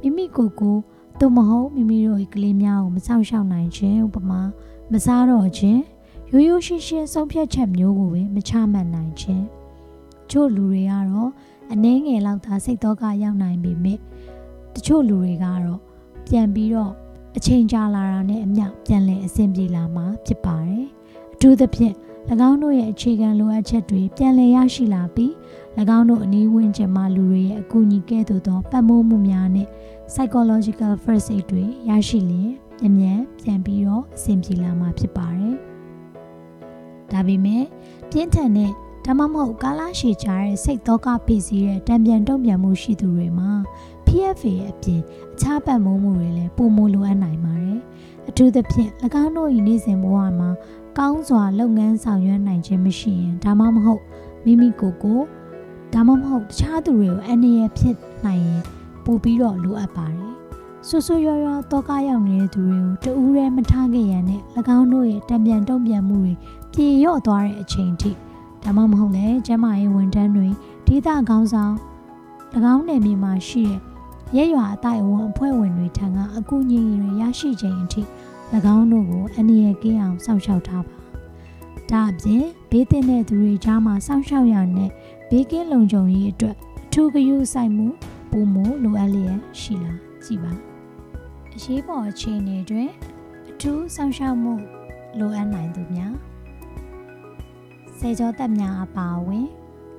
[0.00, 0.76] မိမိကိုယ်ကို
[1.20, 4.40] သို့မဟုတ်မိမိတို့၏ကလေးများကိုမဆောင်ရှောက်နိုင်ခြင်းဥပမာ
[4.92, 5.80] မစားတော့ခြင်း
[6.30, 9.44] ရိုးရိုးရှင်းရှင်းဆုံးဖြတ်ချက်မျိုးကိုပဲမချမှတ်နိုင်ခြင်း
[10.30, 11.30] ချို့လူတွေကတော့
[11.72, 13.98] အနှဲငယ်လောက်သာစိတ်တော့ကရောက်နိုင်ပေမဲ့
[14.74, 15.80] တချို့လူတွေကတော့
[16.26, 16.92] ပြန်ပြီးတော့
[17.36, 20.84] အချိန်ကြာလာတာနဲ့အမျှပြန်လည်အဆင်ပြေလာမှာဖြစ်ပါတယ်။
[21.34, 21.94] အထူးသဖြင့်၎
[22.48, 25.32] င်းတို့ရဲ့အခြေခံလိုအပ်ချက်တွေပြန်လည်ရရှိလာပြီး၎
[25.96, 29.68] င်းတို့အနည်းဝန်းကျင်မှာလူတွေရဲ့အကူအညီကဲ့သို့သောပတ်မိုးမှုများနဲ့
[30.12, 32.50] psychological first aid တွေရရှိလျင်
[32.86, 35.54] အမြန်ပြန်ပြီးတော့အဆင်ပြေလာမှာဖြစ်ပါတယ်။
[37.10, 37.64] ဒါပေမဲ့
[38.10, 38.72] ပြင်းထန်တဲ့
[39.04, 43.50] ဒါမှမဟုတ်ကာလရှည်ကြာတဲ့စိတ်သောကဖိစီးတဲ့တံပြန်တုံ့ပြန်မှုရှိသူတွေမှာ
[44.12, 45.00] PFA အပြင်
[45.34, 47.78] အခြားပတ်မိုးမှုတွေလည်းပုံမလိုအပ်နိုင်ပါတယ်။
[48.28, 48.90] အထူးသဖြင့်၎
[49.22, 50.50] င်းတို့၏နေ့စဉ်ဘဝမှာ
[50.98, 54.02] ကောင်းစွာလုပ်ငန်းဆောင်ရွက်နိုင်ခြင်းမရှိရင်ဒါမှမဟုတ်
[54.44, 55.20] မိမိကိုယ်ကို
[55.92, 58.62] ဒါမှမဟုတ်တခြားသူတွေကိုအန္တရာယ်ဖြစ်နိုင်ရင်
[59.04, 60.32] ပို့ပြီးတော့လိုအပ်ပါတယ်။
[60.88, 64.40] ဆူဆူရွရွတော့ကားရောက်နေတဲ့သူတွေကိုတူးရဲမထားခဲ့ရတဲ့၎
[64.76, 66.32] င်းတို့ရဲ့တံပြန်တုံ့ပြန်မှုတွေ
[66.72, 68.10] ပြေလျော့သွားတဲ့အချိန်ထိ
[68.62, 70.48] ဒါမှမဟုတ်လည်းကျမရဲ့ဝန်ထမ်းတွေ
[70.86, 71.74] ဒေသကောင်းဆောင်၎
[72.74, 73.91] င်းနယ်မြေမှာရှိတဲ့
[74.36, 78.02] ရဲရွာအတိုင်းအဝန်အဖွဲ့ဝင်တွေထံကအကူအညီတွေရရှိချိန်အထိ၎
[78.76, 80.96] င်းတို့ကိုအနည်းငယ်ကင်းအောင်စောင့်ရှောက်ထားပါ
[81.90, 84.90] ဒါအပြင်ဘေးသင့်တဲ့သူတွေကြားမှာစောင့်ရှောက်ရတဲ့
[85.30, 87.86] ဘေးကင်းလုံခြုံရေးအတွက်အထူးဂရုစိုက်မှု
[88.30, 90.52] ပုံမလိုအပ်လျက်ရှိလာကြည့်ပါ
[91.54, 92.90] အရေးပေါ်အခြေအနေတွင်
[93.50, 94.54] အထူးစောင့်ရှောက်မှု
[95.18, 96.14] လိုအပ်နိုင်သူများ
[97.98, 99.46] စေကြောတက်များအပါအဝင်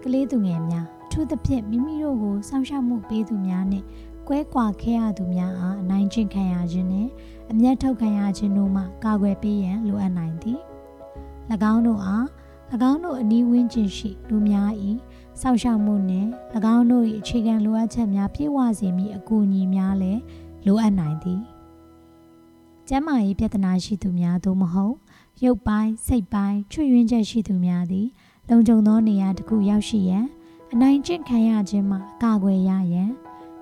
[0.04, 3.84] ကလေးသူငယ်များအထူးသဖြင့်မိမိတို့ကိုစောင့်ရှောက်မှုပေးသူများနဲ့
[4.28, 7.08] ကွဲကွာခဲ့ရသူများအားအနိုင်ကျင့်ခံရခြင်းနဲ့
[7.52, 10.60] အမျက်ထုတ်ခံရခြင်းတို့မှကာကွယ်ပေးရန်လိုအပ်နိုင်သည်၎
[11.74, 12.26] င်းတို့အား၎
[12.92, 14.70] င်းတို့အနီးဝန်းကျင်ရှိလူများ၏
[15.42, 16.30] စောင့်ရှောက်မှုနှင့်၎
[16.76, 20.22] င်းတို့၏အခြေခံလိုအပ်ချက်များပြည့်ဝစေမည့်အကူအညီများလည်း
[20.66, 21.42] လိုအပ်နိုင်သည်
[22.88, 24.96] ကျန်းမာရေးပြဿနာရှိသူများသို့မဟုတ်
[25.44, 28.08] ရုပ်ပိုင်းစိတ်ပိုင်းချွတ်ယွင်းချက်ရှိသူများသည်
[28.50, 30.26] လုံခြုံသောနေရာတစ်ခုရောက်ရှိရန်
[30.74, 33.12] အနိုင်ကျင့်ခံရခြင်းမှကာကွယ်ရရန်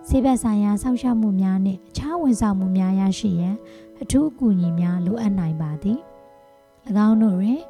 [0.07, 3.55] ဆေးဘက်ဆိုင်ရာဆောက်ရှောက်မှုများနှင့်အခြားဝန်ဆောင်မှုများရရှိရန်
[4.01, 5.99] အထူးအကူအညီများလိုအပ်နိုင်ပါသည်၎
[7.07, 7.61] င်းတို့တွင်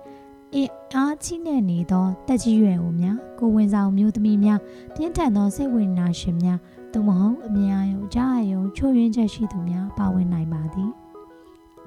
[0.54, 4.60] အင်အားကြီးနေနေသောတက်ကြီးရွယ်ဦးများကိုဝင်ဆောင်မျိုးသမီးများ
[4.96, 6.60] ပြင်းထန်သောစိတ်ဝေဒနာရှင်များ
[6.94, 10.92] သို့မဟုတ်အမြင်အာရုံကြားအာရုံချို့ယွင်းချက်ရှိသူများပါဝင်နိုင်ပါသည်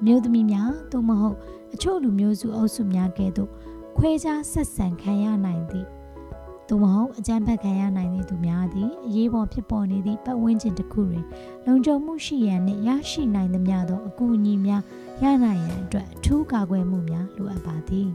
[0.05, 1.35] မျိုးသမီးများသို့မဟုတ်
[1.73, 3.49] အချို့လူမျိုးစုအုပ်စုများကဲ့သို့
[3.97, 5.87] ခွဲခြားဆက်ဆံခံရနိုင်သည့်
[6.69, 11.25] သို့မဟုတ်အကြမ်းဖက်ခံရနိုင်သည့်သူများသည်အရေးပေါ်ဖြစ်ပေါ်နေသည့်ပတ်ဝန်းကျင်တစ်ခုတွင်
[11.65, 14.83] လုံခြုံမှုရှိရန်နှင့်ရရှိနိုင်သမျှသောအကူအညီများ
[15.23, 18.09] ရနိုင်ရန်အတွက်အထူးကာကွယ်မှုများလိုအပ်ပါသည်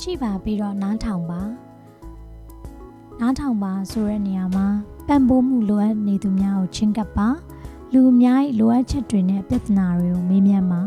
[0.00, 1.40] ကြည့်ပါပြီးတော့နားထောင်ပါ
[3.20, 4.66] နားထောင်ပါဆိုတဲ့နေရာမှာ
[5.06, 7.28] ပံ့ပိုးမှုလိုအပ်နေသူများကိုချင်းကပ်ပါ
[7.92, 10.82] လူအများ၏လိုအပ်ချက်တွေနဲ့ပြဿနာတွေကိုမေးမြန်းပါ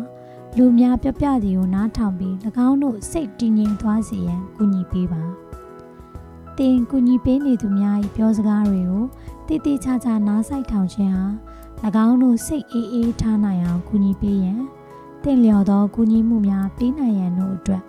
[0.58, 2.34] လူများပြပြသည်ကိုနားထောင်ပြီး၎
[2.68, 5.24] င်းတို့စိတ်တည်ငြိမ်သွားစေရန်ကူညီပေးပါ။
[6.58, 9.04] တင်ကူညီပေးနေသူများ၏ပြောစကားတွေကို
[9.48, 11.26] တည်တည်ချာချာနားဆိုင်ထောင်ခြင်းဟာ၎
[12.08, 14.62] င်းတို့စိတ်အေးအေးထားနိုင်အောင်ကူညီပေးရန်
[15.24, 17.84] တင့်လျော်သောကူညီမှုများပေးနိုင်ရန်တို့အတွက်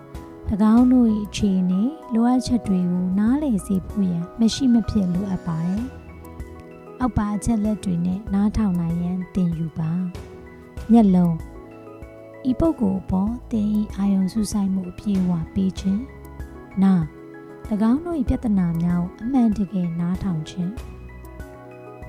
[0.75, 1.81] ၎င်းတို့၏အခြေအနေ
[2.13, 5.83] လိုအပ်ချက်တွေကိုနားလည်စေဖို့ရန်မရှိမဖြစ်လိုအပ်ပါတယ်။
[6.99, 9.91] အောက်ပါအချက်လက်တွေနဲ့နားထောင်နိုင်ရန်သင်ယူပါ။
[10.91, 11.35] မျက်လုံး
[12.49, 16.03] ဤပုဂ္ဂိုလ်ပေါ်တင်ဤအာယုံစုဆိုင်မှုအပြည့်အဝပေးခြင်း
[16.83, 16.93] နာ၎
[17.91, 20.71] င်းတို့၏ပြဿနာများကိုအမှန်တကယ်နားထောင်ခြင်း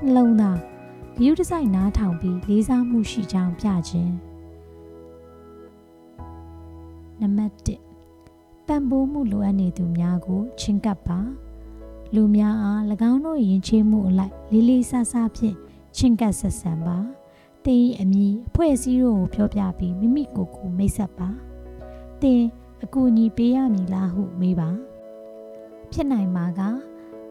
[0.03, 0.59] နှလုံးသား
[1.17, 4.15] ဂရုတစိုက်နားထောင်ပြီးလေးစားမှုရှိကြောင်းပြခြင်း
[7.21, 7.55] နံပါတ်
[8.09, 11.21] 1ပံ့ပိုးမှုလိုအပ်နေသူများကိုချင်းကပ်ပါ
[12.15, 15.57] လူများအား၎င်းတို့ယဉ်ကျေးမှုအလိုက်လေးလေးဆဆဖြင့်
[15.97, 16.99] ချင်းကပ်ဆက်ဆံပါ
[17.67, 21.29] တင်အမည်အဖွဲ့အစည်းတို့ကိုပြောပြပြီးမိမိကိုယ်ကိုမိတ်ဆက်ပါ
[22.23, 22.43] တင်
[22.85, 24.71] အကူအညီပေးရမည်လားဟုမေးပါ
[25.93, 26.61] ဖြစ်နိုင်မှာက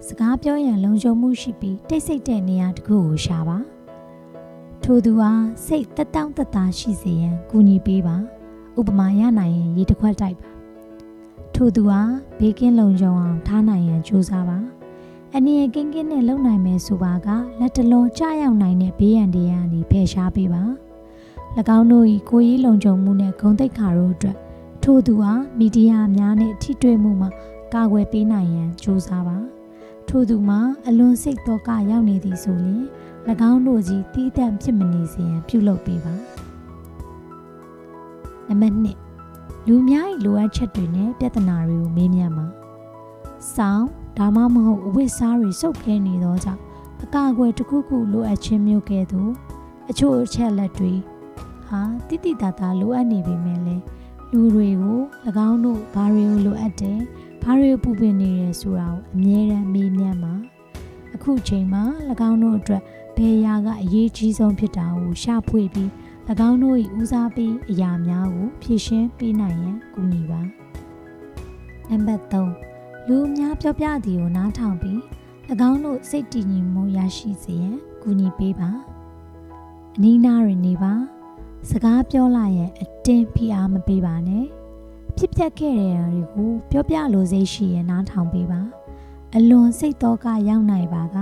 [0.08, 3.58] စကားပြောရန်လုံခြုံမှုရှိပြီးတိတ်ဆိတ်တဲ့နေရာတစ်ခုကိုရှာပါ
[4.84, 8.15] ထိုသူအားစိတ်တက်တောင့်တက်တာရှိစေရန်ကူညီပေးပါ
[8.80, 10.50] ဥပမာရနိုင်ရင်ရေတစ်ခွက်တိုက်ပါ
[11.56, 14.58] ထိုသူအားဘေးကင်းလုံခြုံအောင်ထားနိုင်ရန်ကြိုးစားပါ
[15.38, 17.28] အနည်းငယ်ကင်းကင်းနဲ့လုံနိုင်မယ်ဆိုပါက
[17.60, 20.63] လက်တလုံးကြရောက်နိုင်တဲ့ဘေးရန်တရားအနေဖယ်ရှားပေးပါ၎
[21.78, 24.38] င်းတို့၏ကိုယ်ရေးလုံခြုံမှုနဲ့ဂုဏ်သိက္ခာတို့အတွက်
[24.84, 27.30] ထို့သူအားမီဒီယာများနဲ့ထိတွေ့မှုမှာ
[27.74, 29.38] ကာကွယ်ပေးနိုင်ရန်ကြိုးစားပါ
[30.08, 32.82] ထို့သူမှာအလွန်စိတ်တော့ကရောက်နေသည်ဆိုရင်၎
[33.52, 36.13] င်းတို့ကြီးတီးတန့်ဖြစ်မနေစေရန်ပြုလုပ်ပေးပါ
[38.48, 38.76] နံပါတ်
[39.22, 42.46] 1လူများ၏လိုအပ်ချက်တွေနဲ့ပြဿနာတွေကိုမေးမြန်းပါ
[43.56, 46.62] စောင်း ဒါမှမဟုတ်အဝတ်စားတွေစုပ်ခဲနေသောကြောင့်
[47.04, 49.32] အကာအကွယ်တစ်ခုခုလိုအပ်ခြင်းမျိုးကဲ့သို့
[49.89, 50.93] အချို့အချက်လက်တွေ
[51.67, 53.84] ဟာတိတိတသားလိုအပ်နေပေမဲ့လည်း
[54.32, 54.99] လူတွေကို၎
[55.49, 56.99] င်းတို့ဘာတွေကိုလိုအပ်တယ်
[57.41, 60.34] ဘာတွေပူပင်နေရဆိုတာကိုအမြဲတမ်းမေးမြန်းပါ
[61.15, 61.84] အခုချိန်မှာ၎
[62.30, 62.82] င်းတို့အတွက်
[63.17, 65.89] ဘယ်ရာကအရေးကြီးဆုံးဖြစ်တာကိုရှာဖွေပြီး၎
[66.49, 70.41] င်းတို့၏ဦးစားပေးအရာများကိုဖြည့်ရှင်းပေးနိုင်ရန်ကူညီပါ
[71.89, 72.72] နံပါတ်3
[73.08, 75.00] လူအများပြောပြသည်ကိုနားထောင်ပြီး၎
[75.70, 78.70] င်းတို့စိတ်တည်ငြိမ်မှုရရှိစေရန်ကူညီပေးပါ
[79.96, 80.94] အနီးနားတွင်နေပါ
[81.70, 84.46] စကားပြောလာရင်အတင်းဖိအားမပေးပါနဲ့
[85.18, 88.62] ဖြစ်ပျက်ခဲ့တဲ့တွေကိုပြောပြလိုစိတ်ရှိရင်နားထောင်ပေးပါ
[89.36, 91.18] အလွန်စိတ်တော့ကရောက်နိုင်ပါက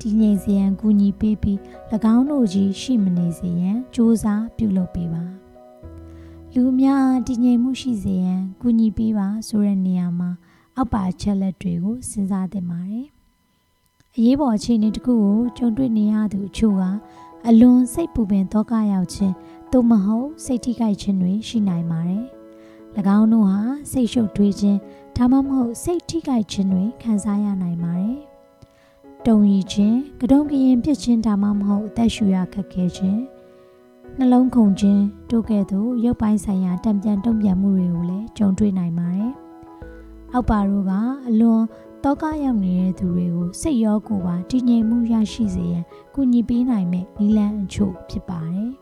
[0.00, 1.58] တည်ငြိမ်စေရန်ကူညီပေးပြီး၎
[2.14, 4.24] င်းတို့ကြီးရှိမနေစေရန်စ조사
[4.56, 5.24] ပြုလုပ်ပေးပါ
[6.54, 10.30] လူများတည်ငြိမ်မှုရှိစေရန်ကူညီပေးပါဆိုတဲ့နေရာမှာ
[10.78, 13.06] အောက်ပါချက်လက်တွေကိုစဉ်းစားသင့်ပါတယ်။
[14.16, 16.82] အရေးပေါ်အခြေအနေတစ်ခုကိုကြုံတွေ့နေရသူအချို့က
[17.48, 19.34] အလွန်စိတ်ပူပင်သောကရောက်ခြင်း
[19.72, 22.24] သို့မဟုတ်စိတ်ထိခိုက်ခြင်းတွေရှိနိုင်ပါတယ်။၎
[23.18, 23.60] င်းတို့ဟာ
[23.90, 24.78] စိတ်ရှုပ်ထွေးခြင်း
[25.16, 28.18] ဒါမှမဟုတ်စိတ်ထိခိုက်ခြင်းတွေခံစားရနိုင်ပါတယ်။
[29.26, 33.20] တုံရီခြင်း၊ကတုံးကရင်ပြစ်ခြင်းဒါမှမဟုတ်အသက်ရှူရခက်ခဲခြင်း
[34.18, 39.32] နှလုံးခုန်ခြင်းတို့ကဲ့သို့ရုပ်ပိုင်းဆိုင်ရာတံပြန်တုံ့ပြန်မှုတွေကိုလည်းကြုံတွေ့နိုင်ပါတယ်။
[40.32, 40.92] အောက်ပါတို့က
[41.28, 41.62] အလွန်
[42.04, 45.84] တောကရောက်နေတဲ့သူတွေကိုစိတ်ရောကိုယ်ပါတည်ငြိမ်မှုရရှိစေရန်
[46.14, 48.72] ကူညီပေးနိုင်မဲ့နည်းလမ်းအချို့ဖြစ်ပါတယ်။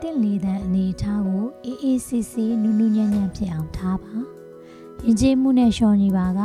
[0.00, 4.14] တင့်လေတဲ့အနေအထားကိုအေးအေးဆေးဆေးနူးနူးညံ့ညံ့ဖြစ်အောင်ထားပါ။
[5.04, 6.40] ယဉ်ကျေးမှုနဲ့ရှောင်ညီပါက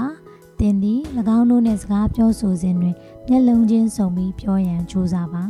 [0.60, 1.00] တင်သည်၎
[1.38, 2.95] င်းတို့နဲ့စကားပြောဆိုစဉ်တွင်
[3.28, 5.43] မျက်လုံးချင်းစုံပြီးပြောရန်ကြိုးစားပါ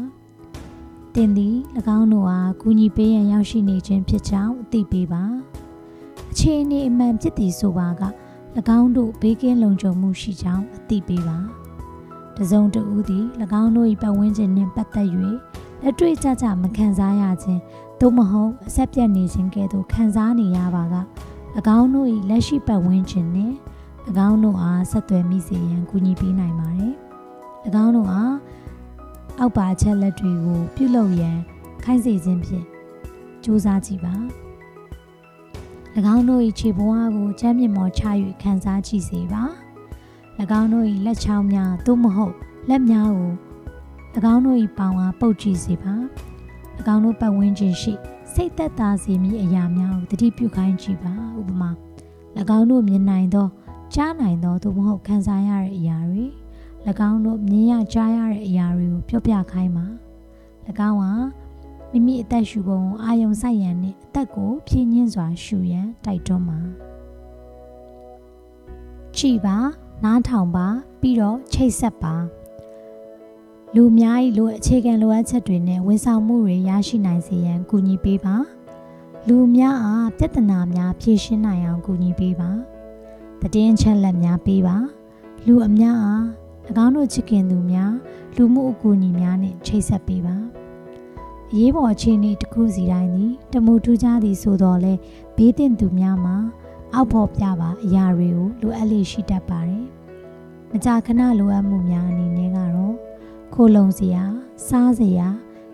[1.16, 1.56] ။တင်သည်၎
[1.98, 5.24] င်းတို့အားကူညီပေးရန်ရောက်ရှိနေခြင်းဖြစ်ကြောင်းအသိပေးပါ။
[6.32, 8.04] အခြေအနေအမှန်ဖြစ်သည်ဆိုပါက၎
[8.80, 11.38] င်းတို့ဘေးကင်းလုံခြုံမှုရှိကြောင်းအသိပေးပါ။
[12.38, 13.26] တစုံတဦးသည်၎
[13.62, 15.08] င်းတို့၏ပတ်ဝန်းကျင်နှင့်ပတ်သက်၍
[15.82, 17.62] လက်တွေ့ကြကြမခံစားရခြင်း
[18.00, 20.96] သို့မဟုတ်အဆက်ပြတ်နေခြင်းကဲ့သို့ခံစားနေရပါက၎
[21.78, 23.56] င်းတို့၏လက်ရှိပတ်ဝန်းကျင်နှင့်၎
[24.28, 26.94] င်းတို့အားဆက်သွယ်မိစေရန်ကူညီပေးနိုင်ပါတယ်။၎
[27.84, 28.36] င်းတို့အား
[29.40, 31.38] အောက်ပါချက်လက်တွေကိုပြုလုပ်ရန်
[31.84, 32.66] ခိုင်းစေခြင်းဖြင့်
[33.44, 34.16] စူးစမ်းကြည့်ပါ။၎
[36.16, 38.04] င်းတို့၏ခြေဘဝကိုချမ်းမြေမော်ချ၍
[38.42, 39.44] ခံစားကြည့်စေပါ။၎
[40.60, 42.36] င်းတို့၏လက်ချောင်းများသို့မဟုတ်
[42.70, 43.34] လက်များကို၎
[44.34, 45.96] င်းတို့၏ပေါင်အားပုတ်ကြည့်စေပါ။၎
[46.94, 47.94] င်းတို့ပတ်ဝန်းကျင်ရှိ
[48.34, 51.72] စိတ်သက်သာစေမည့်အရာများကိုတတိပြုခိုင်းကြည့်ပါဥပမာ၎
[52.58, 53.48] င်းတို့မြင်နိုင်သော
[53.94, 56.26] ကြားနိုင်သောသို့မဟုတ်ခံစားရတဲ့အရာတွေ၎
[57.10, 59.86] င်းတို့မြင်ရကြားရတဲ့အရာတွေကိုပြောပြခိုင်းပါ၎
[60.90, 61.12] င်းဟာ
[61.92, 66.60] မိမိအသက်ရှူပုံကိုအာယုံဆိုင်ရန်နဲ့အသက်ကိုဖြည့်ညင်းစွာရှူရန်တိုက်တွန်းပါ
[69.18, 69.58] ကြည်ပါ
[70.04, 70.68] နားထောင်ပါ
[71.02, 72.16] ပြီးတော့ချိတ်ဆက်ပါ
[73.76, 78.36] လူအများကြီးလိုအခြေခံလိုအပ်ချက်တွေနဲ့ဝန်ဆောင်မှုတွေရရှိနိုင်စေရန်ကူညီပေးပါ
[79.28, 82.52] လူများအားပြဿနာများဖြေရှင်းနိုင်အောင်ကူညီပေးပါ
[83.54, 84.78] တည်င်းချက်လက်များပေးပါ
[85.46, 86.24] လူအများအား၎
[86.86, 87.94] င်းတို့ချစ်ခင်သူများ
[88.36, 90.36] လူမှုအကူအညီများနဲ့ချိတ်ဆက်ပေးပါ
[91.54, 94.94] အရေးပေါ်အခြေအနေတစ်ခုစီတိုင်းသည်တမှုထူးခြားသည်ဆိုတော့လဲ
[95.36, 96.36] ဘေးတင်သူများမှာ
[96.94, 99.86] အောက်ဖို့ပြပါအရာတွေကိုလိုအပ်လေရှိတတ်ပါတယ်
[100.72, 102.96] မကြာခဏလိုအပ်မှုများအနေနဲ့ကတော့
[103.54, 104.24] ခိုလုံစရာ
[104.68, 105.28] စားစရာ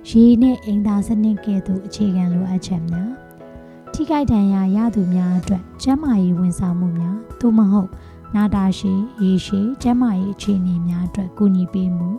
[0.09, 3.11] ရေနဲ့အိမ်သာစနစ်ကဲ့သို့အခြေခံလိုအပ်ချက်များ
[3.93, 7.89] ထိခိုက်ဒဏ်ရာရသူများအတွက်ကျန်းမာရေးဝန်ဆောင်မှုများသို့မဟုတ်
[8.35, 12.09] နာတာရှည်ရေရှည်ကျန်းမာရေးအခြေအနေများအတွက်ကူညီပေးမှု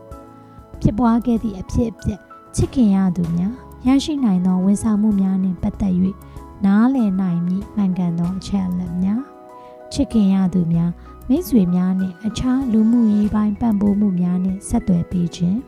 [0.80, 3.54] ဖြစ်ပွားခဲ့သည့်အဖြစ်အပျက် ချစ်ခင်ရသူများ
[3.86, 5.94] ရရှိနိုင်သောဝန်ဆောင်မှုများနှင့်ပတ်သက်၍
[6.64, 9.22] နားလည်နိုင်မည့်မှန်ကန်သောအချက်အလက်များ
[9.92, 10.90] ချစ်ခင်ရသူများ
[11.28, 15.58] မိတ်ဆွေများနှင့်အခြားလူမှုရေးပိုင်းပံ့ပိုးမှုများနှင့်ဆက်သွယ်ပေးခြင်း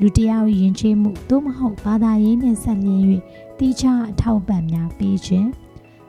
[0.00, 3.02] လူတယောက်ယဉ်ကျေးမှုသို့မဟုတ်ဘာသာရေးနှင့်ဆက်လျင်း၍
[3.58, 5.48] တိကျအထောက်ပံ့များပေးခြင်း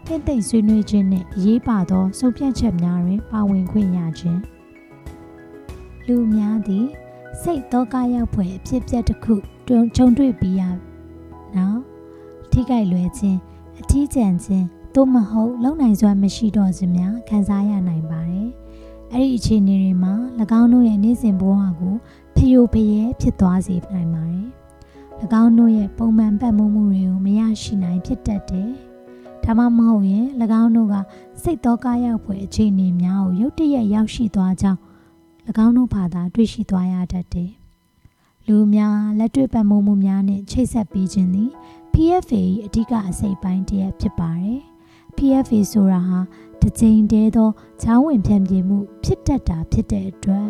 [0.06, 4.40] တင့်သိမ့်ဆွေးနွေးခြင်းနှင့်ရေးပါသောဆုံးဖြတ်ချက်များတွင်ပါဝင်ခွင့်ရခြင်း
[6.08, 6.86] လူများသည်
[7.42, 9.36] စိတ်တော့ကရောက်ဖွယ်အဖြစ်ပြက်တစ်ခု
[9.68, 10.62] ကြုံတွေ့ပြီးရ
[11.58, 11.80] နော်
[12.52, 13.40] ထိခိုက်လွယ်ခြင်း
[13.80, 18.50] အထီးကျန်ခြင်းသို့မဟုတ်လုံနိုင်စွမ်းမရှိတော့ခြင်းများခံစားရနိုင်ပါတယ်
[19.12, 20.14] အဲ့ဒီအခြေအနေတွေမှာ၎
[20.60, 21.96] င်းတို့ရဲ့နေ့စဉ်ဘဝကို
[22.36, 24.48] ဖျို့ဖျဲဖြစ်သွားစေနိုင်ပါတယ်၎
[25.44, 28.70] င်းတို့ရဲ့ပုံမှန်ပတ်မှုမှုတွေကိုမရရှိနိုင်ဖြစ်တတ်တယ်။
[29.44, 30.26] ဒါမှမဟုတ်ရင်၎
[30.62, 30.96] င်းတို့က
[31.42, 34.80] စိတ်တော့ကားရောက်ဖွယ်အခြေအနေများကိုရုတ်တရက်ရောက်ရှိသွားကြောင်း၎
[35.66, 37.52] င်းတို့ဘာသာတွေ့ရှိသွားရတတ်တယ်။
[38.48, 41.50] လူများလက်တွေ့ပတ်မှုမှုများနဲ့ချိတ်ဆက်ပြီးခြင်းသည်
[41.94, 44.60] PFA ၏အဓိကအစိပ်ပိုင်းတစ်ရပ်ဖြစ်ပါတယ်။
[45.18, 46.20] PFA ဆိုတာဟာ
[46.62, 47.50] တစ်ကြိမ်တည်းသော
[47.82, 50.48] ချောင်းဝင်ဖြန့်ပြေမှု ဖြစ်တတ်တာဖြစ်တဲ့အတွက်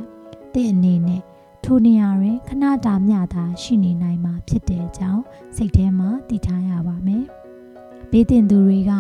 [0.53, 1.21] တင့်အနေနဲ့
[1.63, 5.23] ထိုနေရာတွင်ခဏတာမျှသာရှိနေနိုင်မှာဖြစ်တဲ့အကြောင်း
[5.56, 7.25] စိတ်ထဲမှာသိထားရပါမယ်။
[8.15, 8.91] ဘေးတင်သူတွေက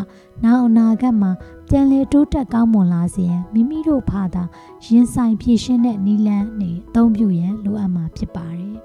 [0.43, 1.31] နောက်အနာဂတ်မှာ
[1.69, 4.43] ပြန်လည်တိုးတက်ကောင်းမွန်လာစေရန်မိမိတို့ဖာသာ
[4.85, 8.75] ရင်ဆိုင်ဖြည့်ရှင်းတဲ့နီလန်းနေအသုံးပြုရန်လိုအပ်မှာဖြစ်ပါတယ်။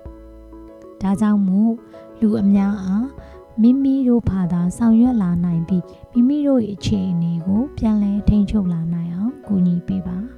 [1.00, 1.72] ဒါကြောင့်မို့
[2.20, 3.06] လူအများအား
[3.62, 10.18] မိမိတို့ဖာသာဆောင်ရွက်လာနိုင်ပြီးမိမိတို့ရဲ့အခြေအနေကိုပြန်လည်ထိန်းချုပ်လာနိုင်အောင်ကူညီပေးပါ။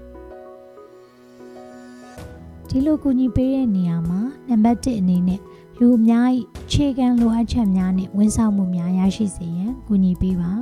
[2.68, 5.40] ဒီလိုကူညီပေးတဲ့နေရာမှာနံပါတ်1အနေနဲ့
[5.82, 6.26] လူအများ၏
[6.70, 10.52] ခြေခံလိုအပ်ချက်များနဲ့ဝန်ဆောင်မှုများရရှိစေရန်ကူညီပေးပါ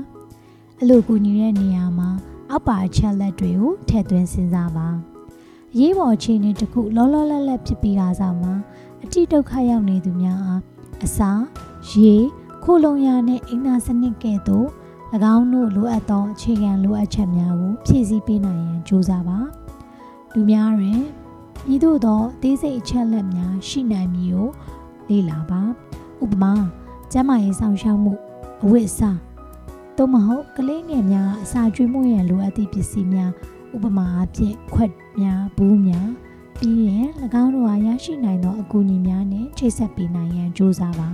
[0.79, 2.11] အဲ့လိုကူညီတဲ့နေရာမှာ
[2.51, 4.89] အောက်ပါအချက်လက်တွေကိုထည့်သွင်းစဉ်းစားပါ
[5.79, 8.55] ရေးပေါ်အခြေအနေတစ်ခုလောလောလတ်လတ်ဖြစ်ပြီးတာကြောင့်မှာ
[9.03, 10.61] အတိဒုက္ခရောက်နေသူများအား
[11.05, 11.31] အစာ
[11.93, 12.15] ရေ
[12.63, 14.69] ခိုလုံရနဲ့အိမ်သာစနစ်ကဲ့သို့၎
[15.35, 19.39] င်းတို့လိုအပ်သောအခြေခံလိုအပ်ချက်များကိုဖြည့်ဆည်းပေးနိုင်ရန်ကြိုးစားပါ
[20.35, 21.01] လူများတွင်
[21.75, 24.49] ဤသို့သောအသေးစိတ်အချက်လက်များရှိနိုင်မည်ကို
[25.09, 25.61] လေ့လာပါ
[26.23, 26.53] ဥပမာ
[27.13, 28.13] ကျန်းမာရေးဆောင်ရှောက်မှု
[28.63, 29.19] အဝတ်အစား
[29.97, 33.33] သို့မဟုတ်ကလေးငယ်များအစာကျွေးမှုရန်လိုအပ်သည့်ပစ္စည်းများ
[33.75, 36.09] ဥပမာအဖြစ်ခွက်များဘူးများ
[36.59, 37.07] ပြီးရင်၎
[37.43, 41.09] င်းတို့ဟာရရှိနိုင်သောအကူအညီများနဲ့ချိတ်ဆက်ပေးနိုင်ရန်ကြိုးစားပါ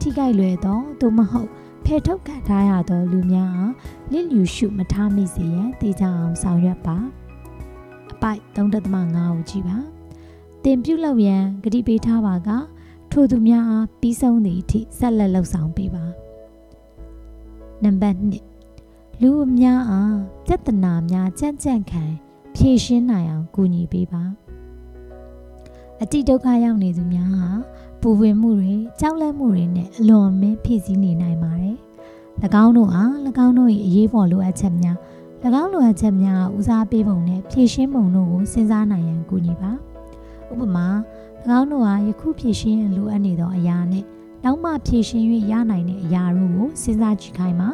[0.00, 1.48] ထိခိုက်လွယ်သောသို့မဟုတ်
[1.84, 3.72] ဖယ်ထုတ်ခံထားရသောလူများအား
[4.12, 6.96] လစ်လျူရှုမထားမိစေရန်တည်ကြအောင်ဆောင်ရွက်ပါ
[8.12, 9.78] အပိုက်3.5ကိုကြည့်ပါ
[10.64, 12.50] တင်ပြုတ်လောက်ရန်ဂတိပေးထားပါက
[13.12, 16.04] ထိုသူများအားပြီးဆုံးသည့်အထိဆက်လက်လှုပ်ဆောင်ပေးပါ
[17.84, 18.16] နံပါတ်
[18.68, 22.02] 1လူအများအားပြဿနာများကြံ့ကြံ့ခံ
[22.54, 24.22] ဖြေရှင်းနိုင်အောင်ကူညီပေးပါ
[26.02, 27.48] အတိဒုက္ခရောက်နေသူများဟာ
[28.00, 31.76] ပူဝင်မှုတွေကြောက်လန့်မှုတွေနဲ့အလွန်အမင်းဖြည့်ဆည်းနေနိုင်ပါတယ်၎
[32.64, 33.12] င်းတို့အား၎
[33.46, 34.96] င်းတို့၏အရေးပေါ်လိုအပ်ချက်များ၎
[35.62, 39.72] င်းလိုအပ်ချက်များဦးစားပေးပုံနဲ့ဖြည့်ရှင်းပုံတို့ကိုစဉ်းစားနိုင်ရန်ကူညီပါ
[40.50, 40.86] ဥပမာ၎
[41.58, 44.04] င်းတို့ဟာယခုဖြည့်ရှင်းလိုအပ်နေသောအရာနဲ့
[44.44, 47.70] နောက်မှဖြည့်ရှင်း၍ရနိုင်တဲ့အရာတို့ကိုစဉ်းစားကြည့်ခိုင်းပါ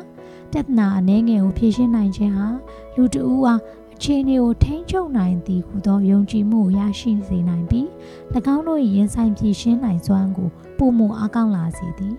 [0.50, 2.48] ပြဿနာအနည်းငယ်ကိုဖြည့်ရှင်းနိုင်ခြင်းဟာ
[2.94, 3.60] လူတဦးအား
[3.94, 7.86] အခြေအနေကိုထိန်းချုပ်နိုင်သည်ဟုသောယုံကြည်မှုကိုရရှိစေနိုင်ပြီး၎
[8.54, 10.48] င်းတို့၏ရင်ဆိုင်ဖြည့်ရှင်းနိုင်စွမ်းကို
[10.78, 12.14] ပုံမအားကောင်းလာစေသည်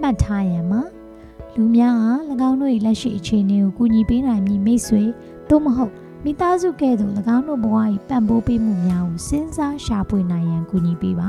[0.00, 0.82] မှတ်ထားရမှာ
[1.54, 2.12] လူများဟာ၎
[2.48, 5.02] င်းတို့၏လက်ရှိအခြေအနေကိုကူညီပေးနိုင်မည့်မိတ်ဆွေ
[5.48, 5.92] သို့မဟုတ်
[6.24, 7.76] မိသားစုကဲ့သို့၎င်းတို့ဘဝ၏
[8.08, 11.28] ပံ့ပိုးပေးမှုများကိုစဉ်းစားရှာဖွေနိုင်ရန်ကူညီပေးပါ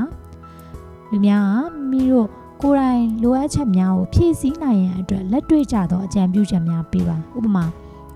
[1.10, 1.58] လူများဟာ
[1.90, 2.28] မိတို့
[2.62, 7.64] ကိုယ်တိုင်လိုအပ်ချက်များကိုဖြည့်ဆည်းနိုင်ရန်အတွက်လက်တွေ့ကျသောအကြံပြုချက်များပေးပါဥပမာ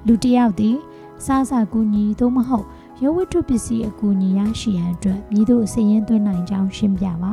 [0.07, 0.77] လူတစ်ယောက်သည်
[1.25, 2.67] စားစာကူညီသို့မဟုတ်
[3.03, 7.33] ရုပ်ဝတ္ထုပစ္စည်းအကူအညီရရှိရန်အတွက်မြည်တို့အစရင်သွင်းနိုင်ကြောင်းရှင်းပြပါ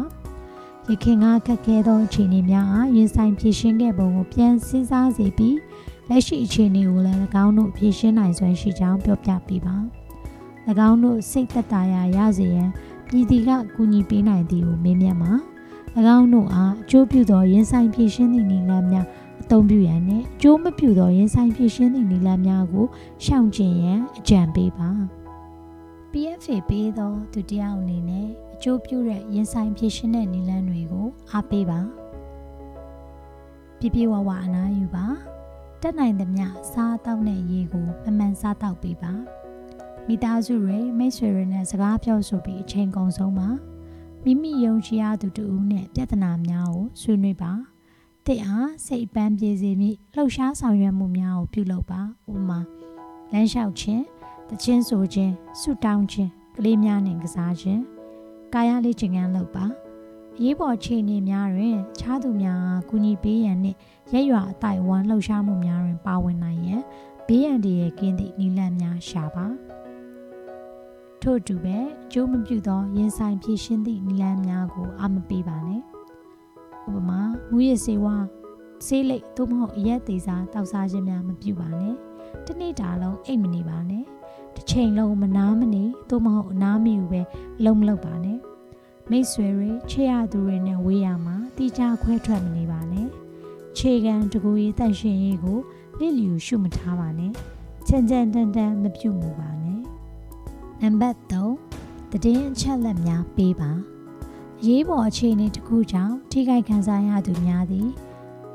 [0.90, 5.56] ရခင်ကခက်ခဲသောအခြေအနေများအားရင်ဆိုင်ဖြည့်ရှင်းခဲ့ပုံကိုပြန်စဉ်းစားစေပြီး
[6.10, 9.76] လက်ရှိအခြေအနေကိုလည်း၎င်းတို့ဖြည့်ရှင်းနိုင်စွမ်းရှိကြောင်းပြောပြပေးပါ၎
[10.90, 12.70] င်းတို့စိတ်သက်သာရာရစေရန်
[13.08, 15.32] ပြည်တီကကူညီပေးနိုင်သည်ကိုမေးမြန်းပါ၎
[16.18, 19.08] င်းတို့အားအကျိုးပြုသောရင်ဆိုင်ဖြည့်ရှင်းသည့်နည်းလမ်းများ
[19.42, 22.86] အသုံးပြုရန်နဲ့ကြိုးမပြုသောရင်ဆိုင်ဖြည့်ရှင်းသည့်နည်းလမ်းများကို
[23.26, 24.90] ရှောင်ကျဉ်ရန်အကြံပေးပါ
[26.12, 31.80] PFA ပေးသောသူတယောက်အနေနဲ့အကျိုးပြုတဲ့ရင်ဆိုင်ဖြည့်ရှင်းတဲ့နည်းလမ်းတွေကိုအားပေးပါ
[33.80, 35.06] ပြပြဝဝအနားယူပါ
[35.88, 39.14] တက်နိုင်သမျှစားတောက်တဲ့ရေကိုမမှန်စားတောက်ပေးပါ
[40.08, 43.50] မိသားစုတွေမိတ်ဆွေတွေနဲ့စကားပြောဆိုပြီးအချိန်ကုန်ဆုံးပါ
[44.24, 47.52] မိမိယုံကြည်ရသူတူဦးနဲ့ပြဿနာများကိုဆွေးနွေးပါ
[48.26, 52.60] တဲ့အားစိတ်ပန်းပြေစေမိလှုပ်ရှားဆောင်ရွက်မှုများကိုပြုလုပ်ပါဥပမာ
[53.32, 54.04] လမ်းလျှောက်ခြင်း
[54.50, 57.82] တခြင်းဆိုခြင်းဆုတောင်းခြင်းကလေးများနဲ့ကစားခြင်း
[58.54, 59.66] ကာယလေးခြင်းကန်းလုပ်ပါ
[60.38, 63.78] အရေးပေါ်ခြေအနေများတွင်ခြားသူများကူညီပေးရန်နှင့်
[64.14, 66.82] ရက်ရွာအတိုင်းဝမ်းလှုပ်ရှားမှုများတွင် ပါဝင်နိုင်ရန်
[67.28, 69.46] ဘေးရန်တည်းရဲ့ကင်းသည့်နိလန့်များရှာပါ
[71.22, 78.16] ထို့တူပဲအကျိုးမပြုသောရင်ဆိုင်ဖြည့်ရှင်းသည့်နိလန့်များကိုအာမပေးပါနဲ့ဥပမာမူရစေဝါ
[78.86, 81.96] ဆေးလိပ်သို့မဟုတ်အရက်သေးစားတောက်စားခြင်းများမပြုပါနဲ့
[82.46, 84.04] တနေ့တာလုံးအိတ်မနေပါနဲ့
[84.56, 87.22] တစ်ချိန်လုံးမနာမနေသို့မဟုတ်အနားမယူပဲ
[87.64, 88.40] လုံးမလုပ်ပါနဲ့
[89.10, 92.95] မိတ်ဆွေတွေချစ်ရသူတွေနဲ့ဝေးရမှာတိကျခွဲထွက်မနေပါနဲ့
[93.78, 95.60] ခြေခံတကူရေးတန့်ရှင်ရေးကို
[96.00, 97.32] လစ်လျူရှုမထားပါနဲ့
[97.88, 99.82] ချန်ချန်တန်တန်မပြုတ်မှုပါနဲ့
[100.82, 103.72] နံပါတ်3တည်င်းအချက်လက်များပေးပါ
[104.66, 107.90] ရေးပေါ်အခြေအနေတစ်ခုကြောင့်ထိခိုက်ခံစားရသူများသည်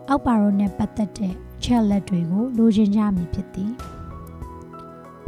[0.08, 3.72] အောက်ပါရိုနဲ့ပတ်သက်တဲ့ချက်လက်တွေကိုလိုချင်ကြမည်ဖြစ်သည်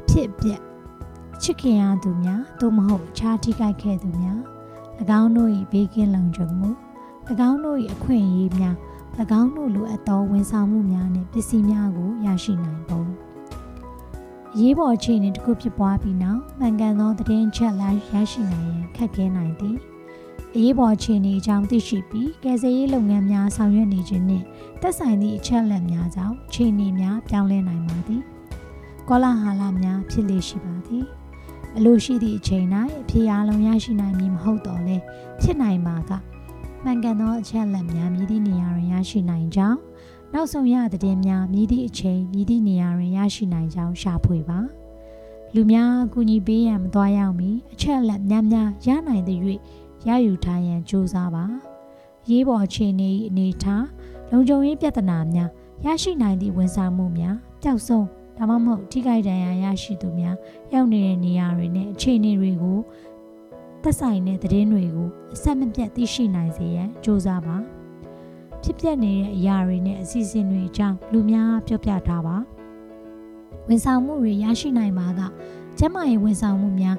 [0.08, 0.62] ဖြစ်ပြက်
[1.42, 4.40] ချစ်ခင်ရသူများသို့မဟုတ်အခြားထိခိုက်ခဲ့သူများ၎
[5.20, 6.70] င်းတို့၏ဘေးကင်းလုံခြုံမှု၎
[7.48, 8.76] င်းတို့၏အခွင့်အရေးများ၎
[9.40, 13.02] င်းတို့လိုအပ်သောဝန်ဆောင်မှုများနှင့်ပစ္စည်းများကိုရရှိနိုင်ပုံ
[14.58, 19.76] ရေးပေါ်အခြေအနေတစ်ခုဖြစ်ပွားပြီးနောက်မှန်ကန်သောသတင်းချက်လိုက်ရရှိနိုင်ရန်ခက်ခဲနိုင်သည်
[20.54, 24.44] အရေးပေါ်အခြေအနေအကြောင်းသိရှိပြီးကယ်ဆယ်ရေးလုပ်ငန်းများဆောင်ရွက်နေခြင်းနှင့်
[24.80, 28.22] သက်ဆိုင်သည့်အချက်အလက်များကြောင့်အခြေအနေများပြောင်းလဲနိုင်ပါသည်
[29.08, 31.04] ကောလာဟာလများဖြစ်လေရှိပါသည်
[31.76, 32.66] အလိုရှိသည့်အချိန်၌
[33.02, 34.96] အဖြေအလုံးရရှိနိုင်မည်မဟုတ်တော့လဲ
[35.40, 36.12] ဖြစ်နိုင်ပါက
[36.84, 39.78] မှန်ကန်သောအချက်အလက်များမြည်သည့်နေရာတွင်ရရှိနိုင်ကြောင်း
[40.32, 44.58] နောက်ဆုံးရတဲ့များမြည်သည့်အချိန်မြည်သည့်နေရာတွင်ရရှိနိုင်ကြောင်းရှာဖွေပါ
[45.54, 49.40] လူများအကူအညီပေးရန်မသွားရောက်မီအချက်အလက်များများရနိုင်သည့်
[50.08, 51.44] ရယူထားရန်ကြိုးစားပါ
[52.28, 53.84] ရေးပေါ်အခြေအနေ၏အနေထား
[54.30, 55.50] လုံခြုံရေးပြဿနာများ
[55.84, 60.36] ရရှိနိုင်သည့်ဝန်ဆောင်မှုများပျောက်ဆုံးဒါမှမဟုတ်ထိခိုက်ဒဏ်ရာရရှိသူများ
[60.72, 62.78] ရောက်နေတဲ့နေရာတွေနဲ့အခြေအနေတွေကို
[63.82, 67.56] သက်ဆိုင်တဲ့သတင်းတွေကိုအဆက်မပြတ်သိရှိနိုင်စေရန်ကြိုးစားပါ
[68.62, 72.36] ဖြစ်ပျက်နေတဲ့အရာတွေနဲ့အစီအစဉ်တွေအကြောင်းလူများပြောပြထားပါ
[73.68, 75.20] ဝန်ဆောင်မှုတွေရရှိနိုင်ပါက
[75.78, 76.96] ကျမရဲ့ဝန်ဆောင်မှုများ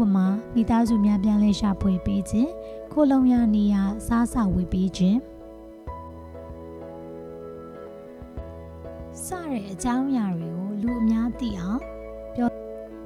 [0.00, 2.50] ပမာမိသားစုများပြန်လဲရှာဖွေပေးခြင်း
[2.92, 3.76] ခိုလုံရနေရ
[4.06, 5.18] စားစာဝေပေးခြင်း
[9.24, 11.80] စတဲ့အကြောင်းအရာတွေကိုလူအများသိအောင်
[12.34, 12.48] ပြော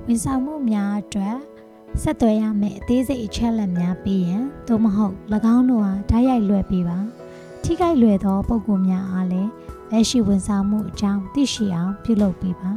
[0.06, 1.36] ဝန်ဆောင်မှုများအတွက်
[2.00, 5.14] ဆက်သွယ်ရမယ့်အသေးစိတ်အချက်အလက်များပေးရန်သို့မဟုတ်၎
[5.54, 6.98] င်းတို့အားဓာတ်ရိုက်လွှဲပေးပါ
[7.62, 9.50] ထိခိုက်လွယ်သောပုံကူများအားလည်း
[9.90, 12.72] လက်ရှိဝန်ဆောင်မှုအကြောင်းသိရှိအောင်ပြုလုပ်ပေးပါ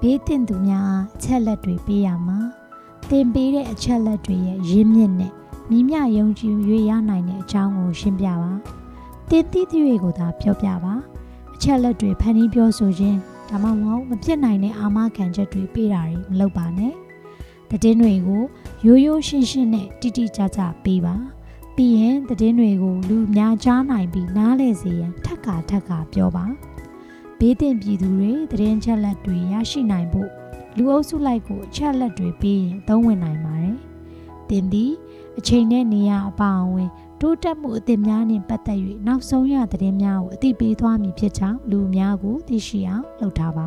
[0.00, 2.38] ဘေးတင်သူများအားအချက်လက်တွေပေးရမှာ
[3.10, 5.32] တင်ပေးတဲ့အချက်လက်တွေရဲ့ရင်းမြစ်နဲ့
[5.70, 6.54] မိမြယုံကြည်၍
[6.88, 8.52] ရနိုင်တဲ့အကြောင်းကိုရှင်းပြပါ
[9.30, 10.94] တင်သည့်တွေကိုသာပြောပြပါ
[11.54, 16.94] အချက်လက်တွေဖန်တီးပြောဆိုခြင်းဒါမှမဟုတ်မဖြစ်နိုင်တဲ့အာမခံချက်တွေပေးတာတွေမလုပ်ပါနဲ့
[17.70, 18.42] တည်င်းတွေကို
[18.86, 21.14] ရိုးရိုးရှင်းရှင်းနဲ့တိတိကျကျပေးပါ
[21.76, 26.44] ပြီးရင်တည်င်းတွေကိုလူများကြားနိုင်ပြီးနားလည်စေရန်ထပ်ခါထပ်ခါပြောပါ
[27.38, 30.30] ဘေးတင်ပြည်သူတွေတည်င်းချက်လက်တွေရရှိနိုင်ဖို့
[30.76, 33.76] လူအုပ်စုလိုက်ကိုအချက်လက်တွေပေးရင်သုံးဝင်နိုင်ပါတယ်
[34.50, 34.92] တင်သည်
[35.38, 43.60] အချိန်နဲ့နေရာအပါအဝင်တိုးတက်မှုအသစ်များနှင့်ပတ်သက်၍နောက်ဆုံးရသတင်းများကိုအသိပေးသွားမည်ဖြစ်ကြောင်းလူအများကိုသိရှိအောင်လုပ်ထားပ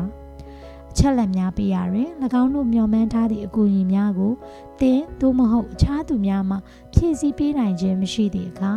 [0.90, 2.10] အချက်လက်များပေးရရင်၎
[2.42, 4.32] င်းတို့မျှော်မှန်းထားသည့်အကူအညီများကို
[4.80, 6.56] တင်သို့မဟုတ်အခြားသူများမှ
[6.92, 8.72] ဖြည့်ဆည်းပေးနိုင်ခြင်းမရှိသည့်အခါ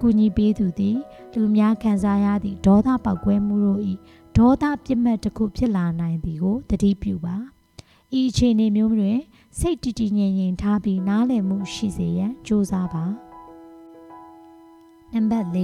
[0.00, 0.98] ကူညီပေးသူသည်
[1.34, 3.80] လူများခံစားရသည့်ဒေါသပောက်ကွဲမှုတို့၏
[4.36, 7.36] ဒေါသပြစ်မှတ်တစ်ခုဖြစ်လာနိုင်သည်ကိုသတိပြုပါ
[8.18, 9.18] ဤအခြေအနေမျိုးတွင်
[9.58, 13.04] စိတ်တည်တည်ငြိမ်ငြိမ်ထားပြီးနားလည်မှုရှိစေရန်ကြိုးစားပါ
[15.12, 15.58] နံပါတ်၄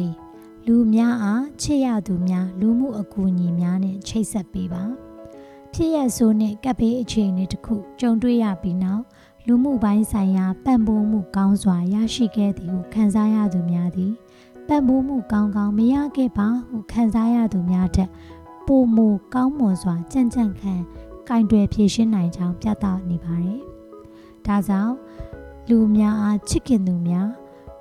[0.67, 4.85] လူများအားချစ်ရသူများလူမှုအကူအညီများနဲ့ချိတ်ဆက်ပေးပါ
[5.75, 9.03] ဖြစ်ရဆိုးနဲ့ကပ်ဘေးအခြေအနေတစ်ခုကြုံတွေ့ရပြီးနောက်
[9.47, 14.13] လူမှုပိုင်းဆိုင်ရာပံ့ပိုးမှုကောင်းစွာရရှိခဲ့သည်ဟုခံစားရသူများသည်
[14.69, 18.11] ပံ့ပိုးမှုကောင်းကောင်းမရခဲ့ပါဟုခံစားရသူများထက်
[18.67, 20.75] ပိုမိုကောင်းမွန်စွာကြံ့ကြံ့ခံ
[21.29, 23.61] ကင်တွယ်ဖြည့်ရှင်းနိုင်ကြောင်းပြသနေပါတယ်။
[24.47, 24.95] ဒါကြောင့်
[25.69, 27.29] လူများအားချစ်ခင်သူများ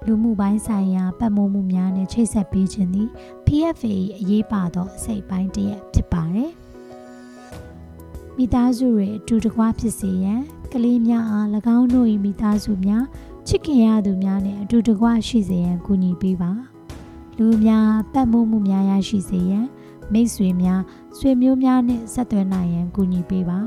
[0.05, 3.09] လူမှုပိုင်းဆိုင်ရာပတ်မိုးမှုများနဲ့ချိတ်ဆက်ပေးခြင်းသည်
[3.45, 6.51] PFA အရေးပါသောအစိတ်ပိုင်းတစ်ရပ်ဖြစ်ပါတယ်။
[8.43, 13.03] မိသားစုတွေအတူတကွဖြစ်စေရန်ကလေးများအား၎င်းတို့၏မိသားစုများ
[13.47, 16.51] ချစ်ခင်ရသူများနဲ့အတူတကွရှိစေရန်ကူညီပေးပါ။
[17.37, 19.65] လူများပတ်မိုးမှုများရရှိစေရန်
[20.13, 20.81] မိတ်ဆွေများ
[21.17, 23.59] ဆွေမျိုးများနဲ့ဆက်သွယ်နိုင်ရန်ကူညီပေးပါ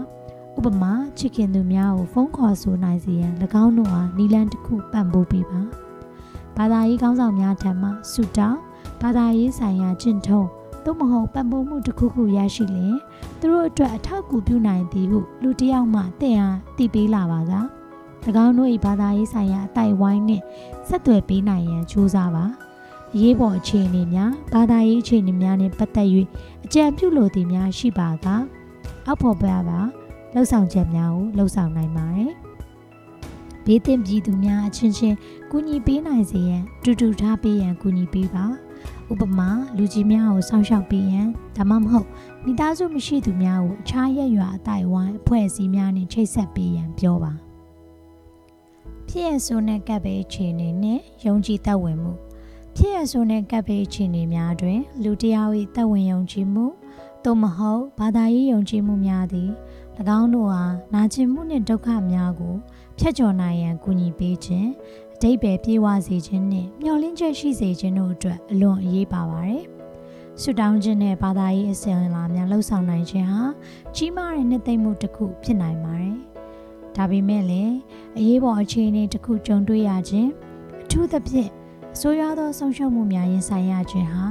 [0.57, 3.33] ဥပမာချစ်ခင်သူများကိုဖုန်းခေါ်ဆိုနိုင်စေရန်၎
[3.63, 5.61] င်းတို့အားနီလန်တစ်ခုပံ့ပိုးပေးပါ
[6.57, 8.61] ဘာသာရေးကောင်းဆောင်များထံမှဆုတောင်း
[9.01, 10.49] ဘာသာရေးဆိုင်ရာကျင့်ထုံး
[10.85, 12.97] သို့မဟုတ်ပံ့ပိုးမှုတစ်ခုခုရရှိလျင်
[13.47, 17.53] သူတို့အတွက်အထောက်အကူပြုနိုင်သည်ဟုလူတစ်ယောက်မှတင့်အားတည်ပေးလာပါက၎
[18.45, 20.45] င်းတို့၏ဘာသာရေးဆိုင်ရာအတိုက်ဝိုင်းနှင့်
[20.89, 22.45] ဆက်သွယ်ပေးနိုင်ရန်ကြိုးစားပါ
[23.21, 26.09] ရေးပေါ်အခြေအနေများဘာသာရေးအခြေအနေများနှင့်ပတ်သက်၍
[26.65, 28.27] အကြံပြုလိုသည်များရှိပါက
[29.07, 29.81] အောက်ဖော်ပြပါ
[30.35, 32.33] လှုပ်ဆောင်ချက်များကိုလှုပ်ဆောင်နိုင်ပါတယ်။
[33.65, 35.17] ဘေးတင်ပြည်သူများအချင်းချင်း
[35.51, 38.47] ကူညီပေးနိုင်စေရန်တူတူထားပေးရန်ကူညီပေးပါ။
[39.13, 42.09] ဥပမာလူကြီးများကိုစောင့်ရှောက်ပေးရန်ဒါမှမဟုတ်
[42.47, 47.33] မိသားစုမရှိသူများကိုအခြားရက်ရွာအတိုင်းဝိုင်းအဖွဲ့အစည်းများနဲ့ချိတ်ဆက်ပေးရန်ပြောပါ။
[49.09, 52.13] ဖြစ်ရဆိုးတဲ့ကပ်ဘေးအခြေအနေနဲ့ယုံကြည်သက်ဝင်မှု
[52.77, 56.67] ဖြစ်ရဆိုးတဲ့ကပ်ဘေးအခြေအနေများတွင် လူတယောက်၏သက်ဝင်ယုံကြည်မှု
[57.25, 59.51] သို့မဟုတ်ဘာသာရေးယုံကြည်မှုများသည်၎
[60.19, 62.55] င်းတို့ဟာနာကျင်မှုနှင့်ဒုက္ခများကို
[62.99, 64.69] ဖျက်ချော်နိုင်ရန်ကူညီပေးခြင်း
[65.15, 69.65] အတိတ်ပဲပြေဝစေခြင်းနှင့်မျှော်လင့်ချက်ရှိစေခြင်းတို့အတွက်အလွန်အရေးပါပါတယ်။
[70.41, 73.43] ဆုတောင်းခြင်းနဲ့ဘာသာရေးအစဉ်အလာများလှုပ်ဆောင်နိုင်ခြင်းဟာ
[73.95, 76.17] ကြီးမားတဲ့နှစ်သိမ့်မှုတစ်ခုဖြစ်နိုင်ပါတယ်။
[76.97, 77.75] ဒါပေမဲ့လည်း
[78.19, 80.31] အရေးပေါ်အခြေအနေတစ်ခုကြုံတွေ့ရခြင်း
[80.83, 81.51] အထူးသဖြင့်
[81.95, 84.27] အဆိုးရွားသောဆုံးရှုံးမှုများရင်ဆိုင်ရခြင်းဟာ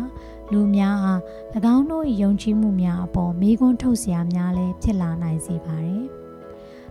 [0.51, 1.19] လူများအား၎
[1.75, 6.03] င်းတို့၏ယုံကြည်မှုများအပေါ်မေးခွန်းထုတ်စရာများလည်းဖြစ်လာနိုင်စေပါတယ်။၎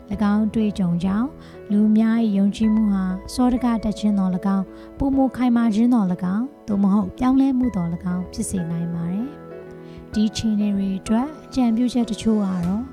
[0.08, 1.28] င်းတွေ့ကြုံကြောင့်
[1.72, 4.64] လူများ၏ယုံကြည်မှုဟာစောတကတက်ခြင်းတော်၎င်း
[4.98, 9.28] ပုံမခိုင်မာခြင်းတော်၎င်းသို့မဟုတ်ပြောင်းလဲမှုတော်၎င်းဖြစ်စေနိုင်ပါတယ်။
[10.12, 12.84] ဒီချင်းတွေအတွက်အကြံပြုချက်တချို့ကတော့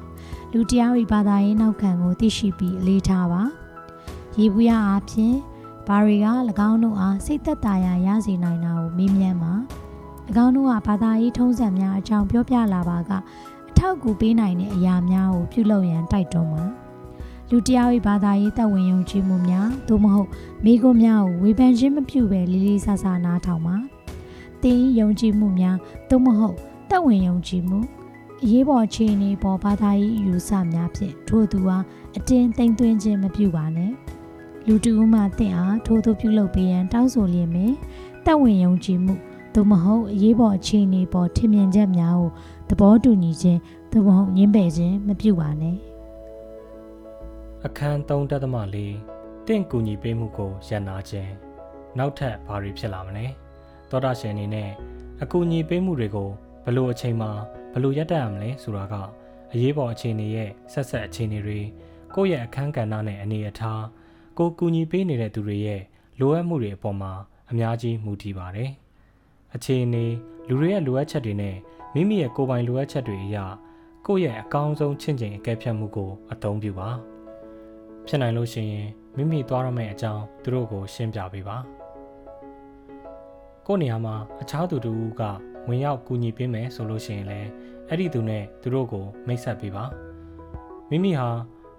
[0.53, 3.43] လူတယောက်၏ဘာသာရေးနောက်ခံကိုသိရှိပြီးအလေးထားပါ။
[4.37, 5.35] ရေဘူးရအားဖြင့်
[5.87, 6.27] ဘာတွေက၎
[6.69, 9.53] င်းတို့အားစိတ်သက်သာရာရစေနိုင်တာကိုမေးမြန်းပါ။၎
[10.45, 13.11] င်းတို့ကဘာသာရေးထုံးစံများအကြောင်းပြောပြလာပါက
[13.69, 16.63] အထောက်အကူပေးနိုင်တဲ့အရာများကိုပြုလုပ်ရန်တိုက်တွန်းပါ
[17.51, 20.29] လူတယောက်၏ဘာသာရေးတဝင်ယုံကြည်မှုများသို့မဟုတ်
[20.65, 23.75] မိဂုများကိုဝေဖန်ခြင်းမပြုဘဲလေးလေးဆဆနားထောင်ပါ
[24.63, 25.77] တင်းယုံကြည်မှုများ
[26.09, 26.55] သို့မဟုတ်
[26.91, 27.79] တဝင်ယုံကြည်မှု
[28.43, 31.77] အရေးပေါ်အခြေအနေပေါ်ဘာသာရေးယူဆများဖြင့်ထို့သူဟာ
[32.17, 33.91] အတင်းသိမ့်သွင်းခြင်းမပြုပါနဲ့
[34.67, 37.73] လူတူဦးမှတင့်အားထိုးထိုးပြုလုပ်ပေးရန်တောင်းဆိုလျင်ပင်
[38.25, 39.15] တဝင်ယုံကြည်မှု
[39.53, 42.29] သို့မဟုတ်အရေးပေါ်အခြေအနေပေါ်ထင်မြင်ချက်များကို
[42.69, 43.59] သဘောတူညီခြင်း
[43.91, 45.88] သို့မဟုတ်ညှင်းပယ်ခြင်းမပြုပါနဲ့
[47.67, 48.95] အခန်း3တက်သမလေး
[49.47, 51.31] တင့်ကူညီပေးမှုကိုရန်နာခြင်း
[51.97, 53.25] နောက်ထပ်ဘာတွေဖြစ်လာမလဲ
[53.89, 54.69] သောတာရှင်အနေနဲ့
[55.21, 56.29] အကူအညီပေးမှုတွေကို
[56.63, 57.31] ဘယ်လိုအချိန်မှာ
[57.71, 58.95] ဘယ်လိုရပ်တန့်ရမလဲဆိုတာက
[59.53, 61.59] အရေးပေါ်အခြေအနေရဲ့ဆက်ဆက်အခြေအနေတွေ
[62.15, 63.83] ကိုယ့်ရဲ့အခန်းကဏ္ဍနဲ့အနေအထား
[64.37, 65.81] ကိုကူညီပေးနေတဲ့သူတွေရဲ့
[66.19, 67.11] လိုအပ်မှုတွေအပေါ်မှာ
[67.51, 68.69] အများကြီးမူတည်ပါတယ်။
[69.55, 70.05] အခြေအနေ
[70.47, 71.55] လူတွေရဲ့လိုအပ်ချက်တွေနဲ့
[71.93, 73.37] မိမိရဲ့ကိုယ်ပိုင်လိုအပ်ချက်တွေအရ
[74.05, 76.89] ကိုယ့်ရဲ့အကောင်းဆုံးချင့်ချိန်အကဲဖြတ်မှုကိုအသုံးပြုပါ။
[78.11, 81.57] ဖြစ်နိုင်လို့ရှိရင်မိမိသွားရမယ့်အကြောင်းသူတို့ကို ရှင်းပြပေးပါ။
[83.67, 85.21] ကိုယ့်နေရာမှာအခြားသူတူက
[85.67, 87.49] ဝင်ရောက်ကူညီပေးမယ်ဆိုလို့ရှိရင်လည်း
[87.87, 89.83] အဲ့ဒီသူနဲ့သူတို့ကိုမိတ်ဆက်ပေးပါ။
[90.89, 91.29] မိမိဟာ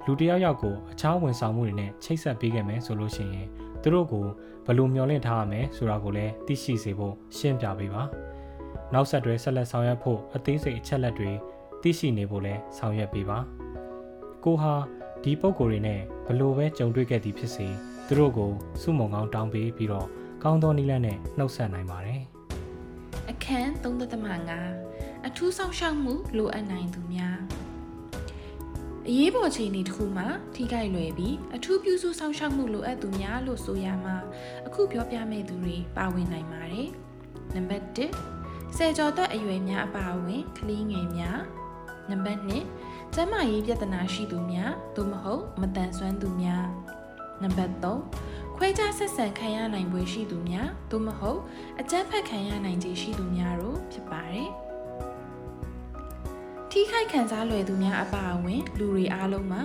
[0.06, 3.46] လူတယောက်ယောက်ကိုအခြားဝန်ဆောင်မှုတွေနဲ့ချိတ်ဆက်ပေးခဲ့မယ်ဆိုလို့ရှိရင်
[3.82, 4.26] သူတို့ကို
[4.66, 8.02] ဘယ်လိုမျှော်လင့်ထားရမယ်ဆိုတာကိုလည်းသိရှိစေဖို့ရှင်းပြပေးပါ။
[8.92, 11.30] နောက်ဆက်တွဲဆက်လက်ဆောင်ရွက်ဖို့အသေးစိတ်အချက်လက်တွေ
[11.82, 13.38] သိရှိနေဖို့လည်းဆောင်ရွက်ပေးပါ။
[14.44, 14.74] ကိုဟာ
[15.22, 16.00] ဒီပုံကိုယ်တွေနဲ့
[16.30, 17.66] ဘလို့ပဲကြုံတွေ့ခဲ့သည်ဖြစ်စေ
[18.06, 18.50] သူတို့ကို
[18.82, 20.08] စုမုံကောင်းတောင်းပေးပြီးတော့
[20.42, 22.22] ကောင်းသောနည်းလမ်းနဲ့နှုတ်ဆက်နိုင်ပါတယ်။
[23.30, 27.38] အခန်း3.5အထူးဆောင်ရှောက်မှုလိုအပ်နိုင်သူများ
[29.08, 34.16] အရေးပေါ်ခြေအနေတစ်ခုမှာထိခိုက်လွယ်ပြီးအထူးပြုစုဆောင်ရှောက်မှုလိုအပ်သူများလို့ဆိုရမှာ
[34.66, 36.88] အခုပြောပြမယ့်သူတွေပါဝင်နိုင်ပါတယ်
[37.54, 41.40] နံပါတ်1ဆယ်ကျော်သက်အရွယ်များအပါအဝင်ကလေးငယ်များ
[42.10, 42.50] နံပါတ်2
[43.14, 46.66] ကျန်းမာရေးပြဿနာရှိသူများသို့မဟုတ်မတန်ဆွမ်းသူများ
[47.42, 47.74] နံပါတ်
[48.16, 51.40] 3ခွဲခြားဆက်ဆံခံရနိုင်ပွဲရှိသူများသို့မဟုတ်
[51.80, 54.48] အကြမ်းဖက်ခံရနိုင်ခြေရှိသူများတို့ဖြစ်ပါတယ်။
[56.70, 59.62] ထိခိုက်ခံစားလွယ်သူများအပါအဝင် လူတွေအားလုံးမှာ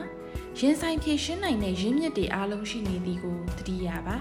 [0.60, 4.18] ရင်ဆိုင်ဖြည့်ရှင်းနိုင်တဲ့ရင်းမြစ်တွေအားလုံးရှိနေသည်ကိုသတိရပါ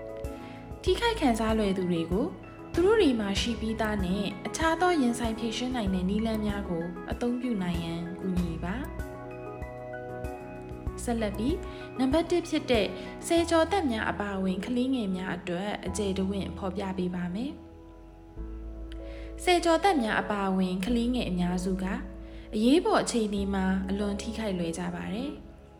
[0.82, 2.26] ။ထိခိုက်ခံစားလွယ်သူတွေကို
[2.76, 8.74] သူတို့တွေမှာရှိပြီးသားနဲ့အခြားသောရင်ဆိုင်ဖြည့်ရှင်းနိုင်တဲ့နည်းလမ်းများကိုအသုံးပြုနိုင်ရန်ကူညီပါ။
[11.02, 11.56] ဆက်လက်ပြီး
[11.98, 12.86] နံပါတ်1ဖြစ်တဲ့
[13.26, 17.52] ဆယ်ကျော်သက်များအပါအဝင်ကလေးငယ်များအတွက်အကျေတဝင့်ဖော်ပြပေးပါမယ်။
[19.44, 21.84] ဆယ်ကျော်သက်များအပါအဝင်ကလေးငယ်အများစုက
[22.54, 25.30] အရေးပေါ်အခြေအနေမှာအလွန်ထိခိုက်လွယ်ကြပါတယ်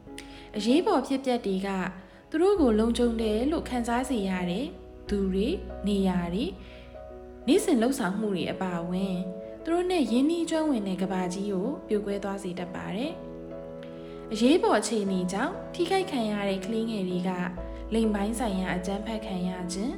[0.57, 1.69] ။အရေးပေါ်ဖြစ်ပျက်တွေက
[2.31, 4.67] သူတို့ကိုလုံခြုံတယ်လို့ခံစားစေရတဲ့
[5.09, 5.49] သူတွေ
[5.89, 6.47] နေရာတွေ
[7.49, 9.17] နေ့စဉ်လှုပ်ဆောင်မှုတွေအပါအဝင်
[9.65, 13.13] သူတို့နဲ့ရင်းနှီးကျွမ်းဝင်တဲ့ကဘာကြီးကိုပြိုကွဲသွားစေတတ်ပါတယ်။
[14.33, 17.31] အရေးပေါ်အခြေအနေကြောင့်ထိခိုက်ခံရတဲ့ကလေးငယ်တွေက
[17.95, 19.95] လိမ်ပိုင်းဆိုင်ရာအကြမ်းဖက်ခံရခြင်း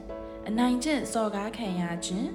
[0.49, 2.28] အနိုင်ကျင့်စော်ကားခံရခြင်း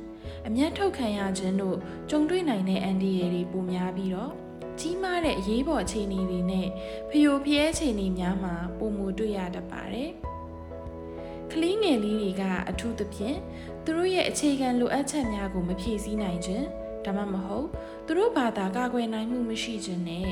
[0.48, 1.78] အမျက်ထုတ်ခံရခြင်းတို့
[2.10, 4.34] ကြုံတွေ့နိုင်တဲ့အန်ဒီရယ်တွေပိုများပြီးတော့
[4.80, 6.68] ကြီးမားတဲ့အရေးပေါ်အခြေအနေတွေနဲ့
[7.10, 10.12] ဖျို့ဖျဲအခြေအနေများမှာပုံမူတွေ့ရတတ်ပါတယ်။
[11.52, 13.38] ကလေးငယ်လေးတွေကအထူးသဖြင့်
[13.86, 16.66] သူတို့ရဲ့အခြေခံလိုအပ်ချက်များကိုမဖြည့်ဆည်းနိုင်ခြင်း
[17.06, 17.68] ဒါမှမဟုတ်
[18.06, 20.30] သူတို့ဘာသာကာကွယ်နိုင်မှုမရှိခြင်းနဲ့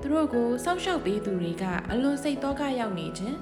[0.00, 3.36] သူတို့ကိုစောင့်ရှောက်ပေးသူတွေကအလွန်စိတ်တော့ကရောက်နေခြင်း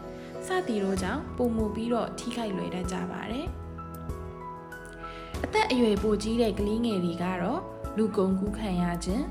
[0.46, 3.46] စသည်တို့ကြောင့်ပုံမူပြီးတော့ထိခိုက်လွယ်တတ်ကြပါတယ်။
[5.44, 7.60] အသက်အရွယ်ပိုကြီးတဲ့ကလေးငယ်တွေကတော့
[7.96, 9.24] လူကုန်ကူးခံရခြင်း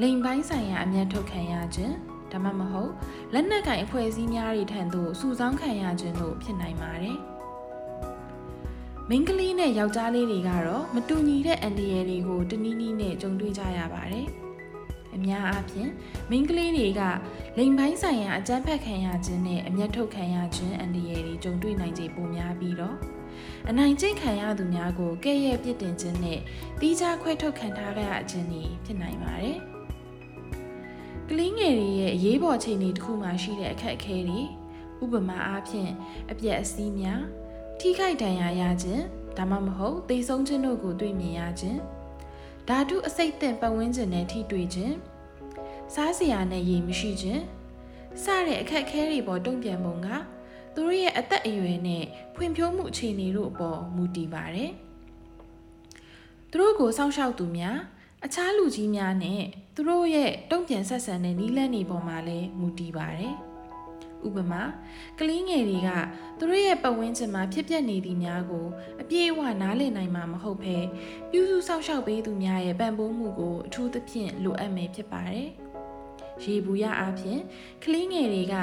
[0.00, 1.94] လိမ်ပိုင်းဆိုင်ရာအမျက်ထုတ်ခံရခြင်း
[2.32, 2.90] ဒါမှမဟုတ်
[3.32, 7.18] လက်နက်ကင်အဖွဲ့အစည်းများတွေထံသို့စုဆောင်းခံရခြင်းတို့ဖြစ်နိုင်ပါတယ်။
[9.08, 14.26] မိန်းကလေးနဲ့ယောက်ျားလေးတွေကတော့မတူညီတဲ့အန်ဒီရယ်တွေကိုတနည်းနည်းနဲ့ကြုံတွေ့ကြရပါတယ်။
[15.14, 15.90] အများအားဖြင့်
[16.30, 17.02] မိန်းကလေးတွေက
[17.58, 22.96] လိမ်ပိုင်းဆိုင်ရာအကြမ်းဖက်ခံရခြင်းနဲ့အမျက်ထုတ်ခံရခြင်းအန်ဒီရယ်တွေကြုံတွေ့နိုင်ခြေပိုများပြီးတော့
[23.68, 26.40] အနိုင်ကျင့်ခံရသူများကိုကဲ့ရဲ့ပြစ်တင်ခြင်းနဲ့
[26.80, 29.58] တီးခြားခွဲထုတ်ခံထားရခြင်းတွေဖြစ်နိုင်ပါတယ်။
[31.28, 34.40] ကလေးငယ်တွေရဲ့အရေးပေါ်အခြေအနေတစ်ခုမှရှိတဲ့အခက်အခဲတွေ
[35.02, 35.90] ဥပမာအားဖြင့်
[36.30, 37.22] အပြက်အစီးများ
[37.84, 39.02] ထိခိုက်ဒဏ်ရာရခြင်း
[39.36, 41.80] ဒါမှမဟုတ်သေဆုံးခြင်းတို့ကိုတွေ့မြင်ရခြင်း
[42.68, 44.94] ဓာတုအစိတ်သင့်ပတ်ဝန်းကျင်နဲ့ထိတွေ့ခြင်း
[45.94, 47.42] စားစရာနဲ့ရေမရှိခြင်း
[48.22, 50.08] စတဲ့အခက်အခဲတွေပေါ်တုံ့ပြန်ပုံက
[50.74, 52.04] သူတို့ရဲ့အသက်အရွယ်နဲ့
[52.34, 54.70] ဖွံ့ဖြိုးမှုအခြေအနေတို့အပေါ်မူတည်ပါတယ်။
[56.50, 57.78] သူတို့ကိုစောင့်ရှောက်သူများ
[58.24, 59.42] အခြားလူကြီးများနဲ့
[59.74, 63.36] သူတို့ရဲ့တုံ့ပြန်ဆက်ဆံတဲ့နည်းလမ်းတွေပေါ်မှာလည်းမူတည်ပါတယ်။
[64.26, 64.62] ဥပမာ
[65.18, 65.90] ကလေးငယ်တွေက
[66.38, 68.66] သူတို့ရဲ့ပတ်ဝန်းကျင်မှာဖြစ်ပျက်နေသည့်များကို
[69.00, 70.76] အပြည့်အဝနားလည်နိုင်မှာမဟုတ်ဘဲ
[71.30, 75.48] ပြုစုစောင့်ရှောက်ပေးသူများရဲ့ပံ့ပိုးမှုကိုအထူးသဖြင့်လိုအပ်မယ်ဖြစ်ပါတယ်။
[76.44, 77.38] ရေဘူးရအပြင်
[77.84, 78.54] ကလေးငယ်တွေက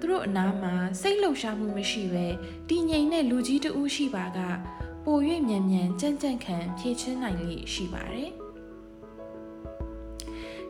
[0.00, 2.26] သူတို့အနားမှာစိတ်လှုပ်ရှားမှုမရှိပဲ
[2.68, 4.38] တည်ငြိမ်တဲ့လူကြီးတဦးရှိပါက
[5.04, 8.30] ပို၍မြန်မြန်ကြမ်းကြမ်းခံဖြည့်ချင်းနိုင်လိရှိပါတယ်။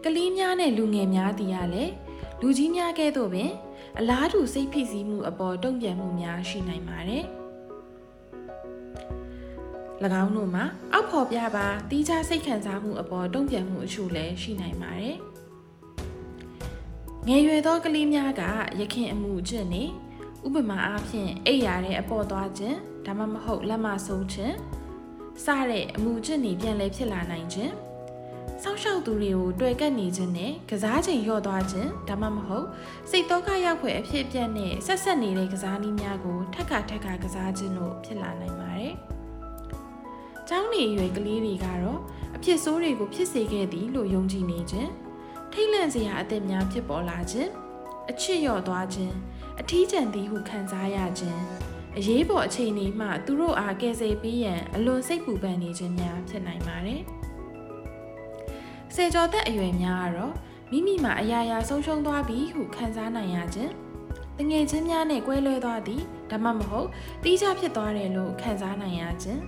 [0.05, 1.85] ကလေးများနဲ့လူငယ်များတည်ရလဲ
[2.41, 3.51] လူကြီးများကဲ့သို့ပင်
[4.01, 7.25] အလားတူစိတ်ဖိစီးမှုအပေါ်တုံ့ပြန်မှုများရှိနိုင်ပါတယ်။၎
[10.23, 15.17] င်းတို့မှာအောက်ဖော်ပြပါတီးခြားစိတ်ခံစားမှုအပေါ်တုံ့ပြန်မှုအချို့လည်းရှိနိုင်ပါတယ်။
[17.29, 18.43] ငယ်ရွယ်သောကလေးများက
[18.81, 19.83] ရခင်အမှုအကျင့်နေ
[20.47, 22.77] ဥပမာအားဖြင့်အိပ်ရာတဲ့အပေါ်သွားခြင်း
[23.07, 24.55] ဒါမှမဟုတ်လက်မဆုံးခြင်း
[25.45, 27.73] စတဲ့အမှုအကျင့်တွေပြန်လည်ဖြစ်လာနိုင်ခြင်း
[28.63, 32.67] စောင့်ရှောက်သူတွေကိုတွေ့ကပ်နေခြင်းနဲ့ကစားချိန်လျော့သွားခြင်းဒါမှမဟုတ်
[33.11, 38.95] စိတ်တော့ကရောက်ဖွယ်အဖြစ်အပျက်နဲ့ဆက်ဆက်နေတဲ့ကစားနည်းများကိုထက်ခါထက်ခါကစားခြင်းတို့ဖြစ်လာနိုင်ပါတယ်။
[40.49, 42.01] ကျောင်းနေအရွယ်ကလေးတွေကတော့
[42.37, 44.91] အဖြစ်ဆိုးတွေကိုဖြစ်စေခဲ့သည်လို့ယုံကြည်နေခြင်း
[45.53, 47.51] ထိတ်လန့်စရာအသစ်များဖြစ်ပေါ်လာခြင်း
[48.11, 49.15] အချစ်လျော့သွားခြင်း
[49.61, 51.41] အထီးကျန်သည်ဟုခံစားရခြင်း
[51.97, 57.03] အရေးပေါ်အခြေအနေမှသူတို့အားကယ်ဆယ်ပေးရန်အလွန်စိတ်ပူပန်နေခြင်းများဖြစ်နိုင်ပါတယ်။
[58.97, 60.35] ဆယ်ကျော်သက်အရွယ်များကတော့
[60.71, 63.73] မိမိမှာအရာရာဆုံးရှုံးသွားပြီဟုခံစားနိုင်ရခြင်း
[64.39, 66.89] တငယ်ချင်းများနဲ့ကွဲလွဲသွားသည်ဒါမှမဟုတ်
[67.23, 69.41] တီးခြားဖြစ်သွားတယ်လို့ခံစားနိုင်ရခြင်း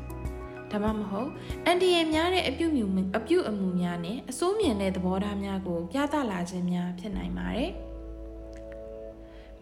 [0.70, 1.30] ဒါမှမဟုတ်
[1.64, 2.84] အန်တီရဲ့များတဲ့အပြုမြူ
[3.16, 7.72] အပြုအမူများနဲ့အစိုးမြင်တဲ့သဘောထားများကိုပြသလာခြင်းများဖြစ်နိုင်ပါတယ်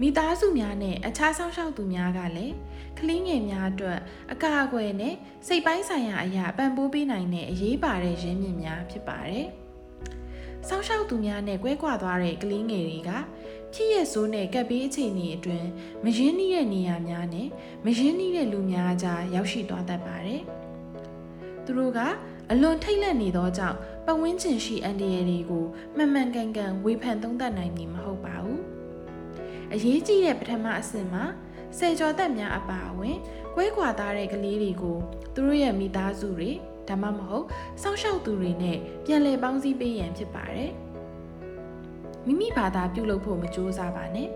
[0.00, 2.54] မိသားစုများနဲ့အခြားဆောင်ရှောက်သူများကလည်း
[2.98, 3.98] ကလေးငယ်များအတွက်
[4.32, 5.14] အကာအကွယ်နဲ့
[5.46, 9.48] စိတ်ပိုင်းဆိုင်ရာအရာပံ့ပိုးပေးနိုင်တဲ့အရေးပါတဲ့ရင်းမြစ်များဖြစ်ပါတယ်။
[10.68, 13.10] စောင်းရှောက်သူများနဲ့ကွဲကွာသွားတဲ့ကလေးငယ်တွေက
[13.72, 15.68] ဖြစ်ရဆိုးနဲ့ကပ်ဘေးအခြေအနေအတွင်း
[16.04, 17.48] မရင်းနှီးတဲ့နေရာများနဲ့
[17.84, 20.42] မရင်းနှီးတဲ့လူများကြားရောက်ရှိသွားတတ်ပါတယ်။
[21.64, 21.98] သူတို့က
[22.50, 25.64] အလွန်ထိတ်လန့်နေသောကြောင့်ပဝင်းကျင်ရှိအန်ဒီရတွေကို
[25.96, 28.60] မှန်မှန်ကန်ကန်ဝေဖန်သုံးသပ်နိုင်မည်မဟုတ်ပါဘူး။
[29.72, 31.24] အရေးကြီးတဲ့ပထမအဆင့်မှာ
[31.78, 33.16] စေကျော်သက်များအပါအဝင်
[33.54, 34.98] ကွဲကွာသားတဲ့ကလေးတွေကို
[35.34, 36.50] သူတို့ရဲ့မိသားစုတွေ
[36.88, 37.46] ဒါမှမဟုတ်
[37.82, 40.72] စောင့်ရှောက်သူတွေနဲ့ပြန်လည်ပေါင်းစည်းပေးရန်ဖြစ်ပါတယ်
[42.26, 44.28] မိမိဘာသာပြုလုပ်ဖို့မကြိုးစားပါနဲ့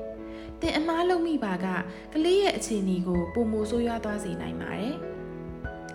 [0.61, 1.67] တင်အမားလုပ်မိပါက
[2.13, 4.95] ကလေးရဲ့အခြေအနေကိုပုံမိုဆိုးရွားသွားစေနိုင်ပါတယ်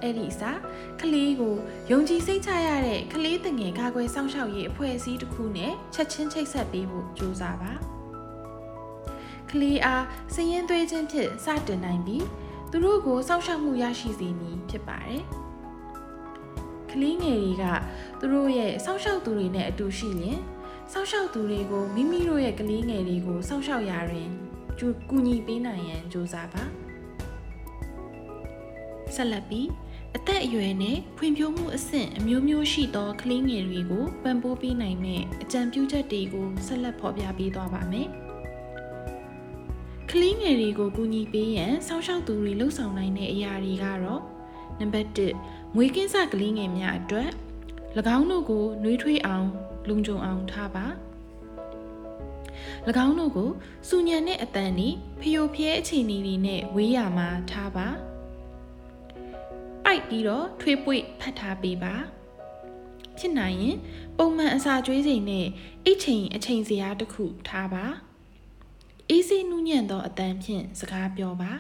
[0.02, 0.60] အဲ့ဒီအစား
[1.02, 1.56] ကလေးကို
[1.92, 7.72] ယုံကြည်စိတ်ချရတဲ့ကလေးတငယ်ကာကွယ်စောင့်ရှောက်ရေးအဖွဲ့အစည်းတစ်ခုနဲ့ချက်ချင်းချိတ်ဆက်ပေးဖို့ကြိုးစားပါ
[9.52, 12.26] ကလေးအားစည်ရင်သွေးခြင်းဖြင့်စတင်နိုင်ပြီး
[12.72, 15.45] သူတို့ကိုစောင့်ရှောက်မှုရရှိစေမည်ဖြစ်ပါတယ်။က
[17.02, 17.64] လေးငယ်တွေက
[18.20, 20.40] သူတို့ရဲ့စောင့်ရှောက်သူတွေနဲ့အတူရှိရင်
[20.92, 24.30] စောင့်ရှောက်သူတွေကိုမိမိတို့ရဲ့ကလေးငယ်တွေကိုစောင့်ရှောက်ရာတွင်
[24.78, 26.64] ကျူကူညီပေးနိုင်ရန်ကြိုးစားပါ
[29.16, 29.68] ဆက်လက်ပြီး
[30.16, 38.08] အသက်အရွယ်နဲ့ဖွံ့ဖြိုးမှုအဆင့်အမျိုးမျိုးရှိသောကလေးငယ်တွေကိုပံ့ပိုးပေးနိုင်မယ့်အကြံပြုချက်တွေကိုဆက်လက်ဖော်ပြပေးသွားပါမယ်
[40.12, 44.22] ကလေးငယ်တွေကိုကူညီပေးရန်စောင့်ရှောက်သူတွေလှုပ်ဆောင်နိုင်တဲ့အရာတွေကတော့
[44.80, 45.36] နံပါတ်1
[45.78, 47.32] မွေးကင်းစကလေးငယ်များအတွက်၎
[48.18, 49.48] င်းတို့ကိုနှွေးထွေးအောင်
[49.90, 50.86] လုံခြုံအောင်ထားပါ၎
[53.06, 53.50] င်းတို့ကို
[53.88, 54.90] စူညံတဲ့အတန်ဤ
[55.22, 57.88] ဖျို့ဖျဲအခြေအနေတွေနဲ့ဝေးရမှာထားပါ
[59.86, 61.96] ပိုက်ပြီးတော့ထွေးပွေဖတ်ထားပေးပါ
[63.18, 63.78] ဖြစ်နိုင်ရင်
[64.18, 65.48] ပုံမှန်အစာကျွေးချိန်နဲ့
[65.86, 67.86] အိတ်ချိန်အချိန်စရာတစ်ခုထားပါ
[69.10, 71.52] အေးစေးနူးညံ့သောအတန်ဖြင့်စကားပြောပါ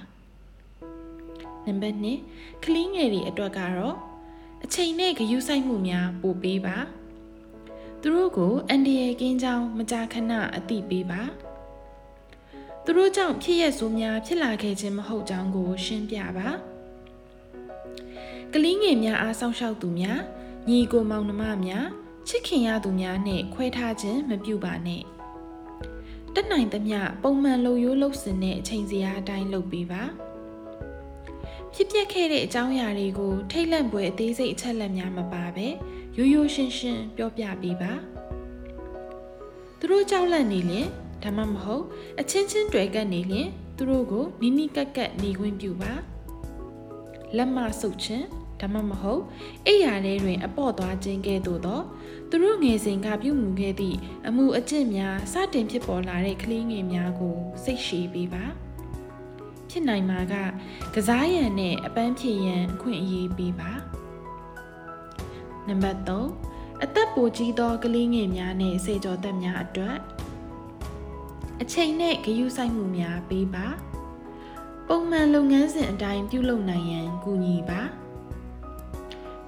[1.68, 1.98] နံပါတ်
[2.30, 3.98] 2ကလေးငယ်တွေအတွက်ကတော့
[4.64, 6.78] အချိန်နဲ့ဂရုစိုက်မှုများပို့ပေးပါ
[8.02, 11.22] သူတို့ကိုအန်ဒီရဲ့ကင်းကြောင်းမကြာခဏအသိပေးပါ
[12.84, 16.50] သူတို့ကြောင့်ဖြစ်ရဆိုးများဖြစ်လာခဲ့ခြင်းမဟုတ်ကြောင်းကို ရှင်းပြပါ
[18.54, 20.20] ကလေးငယ်များအားစောင့်ရှောက်သူများ
[20.70, 21.86] ညီကိုမောင်နှမများ
[22.28, 25.04] ချစ်ခင်ရသူများနဲ့ခွဲထားခြင်းမပြုပါနဲ့
[26.34, 30.04] တက်နိုင်သမျှပုံမှန်လုံရိုးလှုပ်စင်တဲ့အချိန်စရာအတိုင်းလုပ်ပေးပါ
[31.78, 35.68] ဖြစ်ပျက်ခဲ့တဲ့အကြောင်းအရာတွေကိုထိတ်လန့်ပွဲအသေးစိတ်အချက်လက်များမပါပဲ
[36.18, 37.92] ရိုးရိုးရှင်းရှင်းပြောပြပေးပါ
[39.80, 40.88] သူတို့ကြောက်လန့်နေရင်
[41.24, 41.84] ဒါမှမဟုတ်
[42.20, 43.48] အချင်းချင်းတွေ့ကပ်နေရင်
[43.78, 45.94] သူတို့ကိုနီးနီးကပ်ကပ်နေခွင့်ပြုပါ
[47.38, 48.26] လက်မဆုပ်ခြင်း
[48.62, 49.22] ဒါမှမဟုတ်
[49.68, 51.82] အိယာထဲတွင် အပေါ့သွားခြင်းကဲ့သို့သော
[52.30, 53.98] သူတို့ငယ်စဉ်ကပြုမှုခဲ့သည့်
[54.28, 58.46] အမှုအကျင့်များစတင်ဖြစ်ပေါ်လာတဲ့ကလေးငယ်များကိုစိတ်ရှည်ပေးပါ
[59.76, 60.36] ဖြစ်နိုင်မှာက
[60.96, 63.72] ကစားရန်နဲ့အပန်းဖြေရန်အခွင့်အရေးပေးပါ
[65.68, 69.98] နံပါတ်3အသက်ပိုကြီးသောကလေးငယ်များနဲ့စေကျော်သက်များအတွက်
[71.62, 73.68] အချိန်နဲ့ဂရုစိုက်မှုများပေးပါ
[74.88, 77.82] ပုံမှန်လုပ်ငန်းစဉ်အတိုင်းပြုလုပ်နိုင်ရန်ကူညီပါ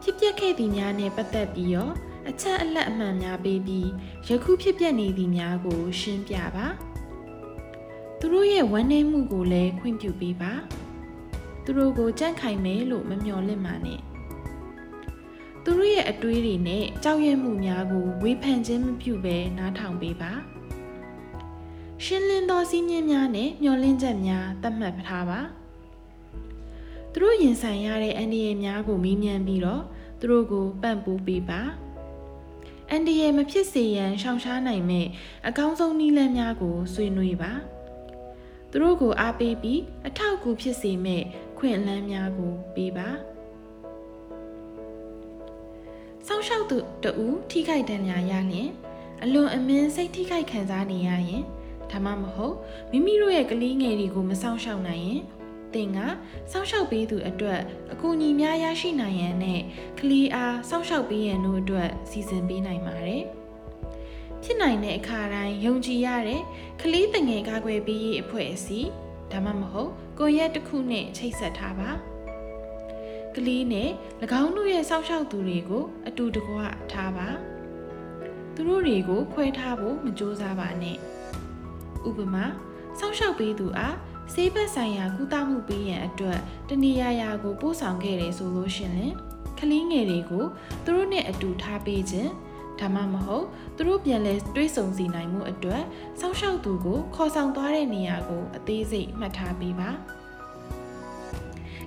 [0.02, 1.94] ဖြစ်ပျက်ခဲ့သည်များနဲ့ပတ်သက်ပြီးတော့
[2.30, 3.90] အချက်အလက်အမှန်များပေးပြီး
[4.28, 6.68] ယခုဖြစ်ပျက်နေသည်များကို ရှင်းပြပါ
[8.20, 10.54] သူတို့ရဲ့ဝမ်းနည်းမှုကိုလည်းခွင့်ပြုပေးပါ
[11.64, 14.02] သူတို့ကိုကြန့်ခိုင်မယ်လို့မမျှော်လင့်ပါနဲ့
[15.64, 20.32] သူတို့ရဲ့အတွေးတွေနဲ့ကြောက်ရွံ့မှုများကိုဝေဖန်ခြင်းမပြုဘဲနားထောင်ပေးပါ
[22.04, 25.40] ရှင်းလင်းသောစည်းမျဉ်းများနဲ့မျှော်လင့်ချက်များသတ်မှတ်ထားပါ
[27.14, 29.84] သူတို့ရင်ဆိုင်ရတဲ့အန္တရာယ်များကိုမေးမြန်းပြီးတော့
[30.20, 31.62] သူတို့ကိုပံ့ပိုးပေးပါ
[32.92, 35.08] အန္တရာယ်မဖြစ်စေရန်ရှောင်ရှားနိုင်မဲ့
[35.48, 37.52] အကောင်းဆုံးနည်းလမ်းများကိုဆွေးနွေးပါ
[38.80, 41.24] သူတို့ကိုအားပေးပြီးအထောက်အကူဖြစ်စေမဲ့
[41.58, 43.10] ခွင့်လန်းများကိုပေးပါ
[46.28, 48.70] စောင့်ရှောက်သူတဦးထိခိုက်ဒဏ်ရာရလျင်
[49.24, 51.44] အလွန်အမင်းစိတ်ထိခိုက်ခံစားနေရရင်
[51.92, 52.56] ဒါမှမဟုတ်
[52.92, 55.22] မိမိတို့ရဲ့ကလေးငယ်တွေကိုမစောင့်ရှောက်နိုင်ရင်
[55.74, 56.00] တင်က
[56.52, 57.62] စောင့်ရှောက်ပေးသူအတွက်
[57.94, 59.62] အကူအညီများရရှိနိုင်ရန်နဲ့
[60.00, 63.24] ကလေးအားစောင့်ရှောက်ပေးရန်တို့အတွက်စီစဉ်ပေးနိုင်ပါတယ်။
[64.44, 66.42] ဖြစ်နိုင်တဲ့အခါတိုင်းယုံကြည်ရတဲ့
[66.82, 68.90] ကလေးတငယ်ကာကွယ်ပေးရေးအဖွဲ့အစည်း
[69.32, 71.90] ဒါမှမဟုတ်ကိုရက်တစ်ခုနဲ့ချိတ်ဆက်ထားပါ။
[73.36, 73.90] ကလေးနဲ့၎
[74.42, 76.58] င်းတို့ရဲ့စောင့်ရှောက်သူတွေကို အတူတကွ
[76.92, 77.28] ထားပါ။
[78.56, 80.98] သူတို့တွေကိုခွဲထားဖို့မကြိုးစားပါနဲ့။
[82.08, 82.46] ဥပမာ
[83.00, 83.96] စောင့်ရှောက်ပေးသူအား
[84.34, 89.14] ဆေးဘက်ဆိုင်ရာကုသမှုပေးရန်အတွက်တနေရာရာကိုပို့ဆောင်ခဲ့တယ်ဆိုလို့ရှင်လင်
[89.60, 90.46] ကလေးငယ်တွေကို
[90.84, 92.32] သူတို့နဲ့အတူထားပေးခြင်း
[92.80, 95.84] ဒါမှမဟုတ်သူတို့ပြန်လဲတွေးဆုံစီနိုင်မှုအတွက်
[96.20, 99.90] စောင့်ရှောက်သူကိုခေါ်ဆောင်သွားတဲ့နေရာကိုအသေးစိတ်မှတ်ထားပေးပါ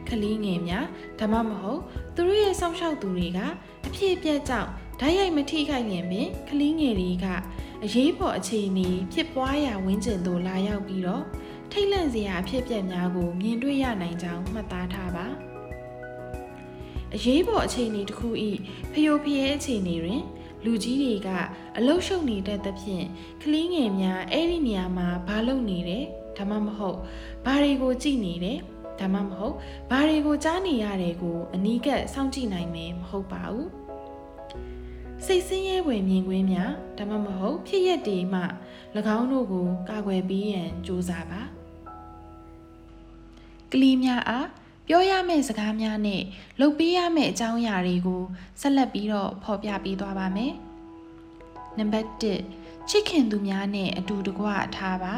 [0.08, 0.86] ကလေးငယ်များ
[1.18, 1.80] ဒါမှမဟုတ်
[2.14, 3.40] သူတို့ရဲ့စောင့်ရှောက်သူတွေက
[3.86, 4.70] အဖြစ်အပျက်ကြောင့်
[5.00, 7.26] ဓာတ်ရိုက်မထိခိုက်ရင်ပင်ကလေးငယ်တွေက
[7.84, 11.24] အရေးပေါ်အခြေအနေဖြစ်ပွားရာဝန်းကျင်သို့လာရောက်ပြီးတော့
[11.70, 15.26] ထိတ်လန့်စရာအဖြစ်အပျက်များကိုမြင်တွေ့ရနိုင်ကြောင်းမှတ်သားထားပါ
[17.14, 18.28] အရေးပေါ်အခြေအနေတစ်ခု၏
[18.92, 20.22] ဖျို့ဖျဲအခြေအနေတွင်
[20.64, 21.28] လူကြီးတွေက
[21.76, 23.06] အလုရှုပ်နေတဲ့သဖြင့်
[23.42, 26.04] ကလေးငယ်များအဲ့ဒီနေရာမှာဘာလုပ်နေတယ်
[26.36, 26.98] ဒါမှမဟုတ်
[27.44, 28.58] ဘာတွေကိုကြည့်နေတယ်
[29.00, 29.54] ဒါမှမဟုတ်
[29.90, 33.70] ဘာတွေကိုကြားနေရတယ်ကိုအနီးကပ်စောင့်ကြည့်နိုင်မယ်မဟုတ်ပါဘူး
[35.26, 38.42] စိတ်ဆင်းရဲဖွယ်မြင်ကွင်းများဒါမှမဟုတ်ဖြစ်ရက်တွေမှ၎
[39.18, 41.42] င်းတို့ကိုကာကွယ်ပေးရန်ကြိုးစားပါ
[43.72, 44.46] ကလေးများအား
[44.92, 46.22] ပြောရမယ့်စကားများနဲ့
[46.60, 48.22] လုပ်ပေးရမယ့်အကြောင်းအရာတွေကို
[48.60, 50.52] ဆက်လက်ပြီးတော့ဖော်ပြပေးသွားပါမယ်။
[51.78, 55.14] နံပါတ်1ချစ်ခင်သူများနဲ့အတူတကွထားပါ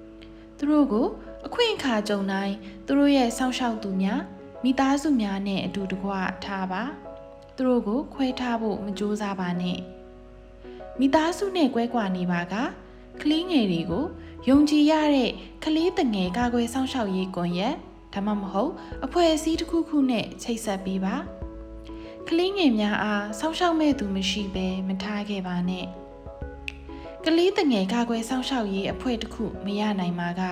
[0.56, 1.06] ။သူတို့ကို
[1.46, 2.54] အခွင့်အခါကြုံတိုင်း
[2.86, 4.20] သူတို့ရဲ့စောင့်ရှောက်သူများ
[4.64, 6.10] မိသားစုများနဲ့အတူတကွ
[6.44, 6.82] ထားပါ။
[7.56, 9.78] သူတို့ကိုခွဲထားဖို့မကြိုးစားပါနဲ့။
[10.98, 12.54] မိသားစုနဲ့ကွဲကွာနေပါက
[13.22, 14.06] ကလေးငယ်တွေကို
[14.48, 15.30] ယုံကြည်ရတဲ့
[15.64, 17.76] ကလေးတငယ်ကာကွယ်စောင့်ရှောက်ရေးကွန်ရက်
[18.14, 18.72] ဒါမှမဟုတ်
[19.04, 21.16] အဖွဲ့အစည်းတစ်ခုခုနဲ့ချိတ်ဆက်ပေးပါ
[22.28, 25.86] ကလေးငယ်များအားစောင့်ရှောက်မဲ့သူမရှိဘဲမထားခဲ့ပါနဲ့
[27.24, 30.42] ကလေးတငယ်ကာကွယ်စောင့်ရှောက်ရေးအဖွဲ့တစ်ခုမရနိုင်မှာက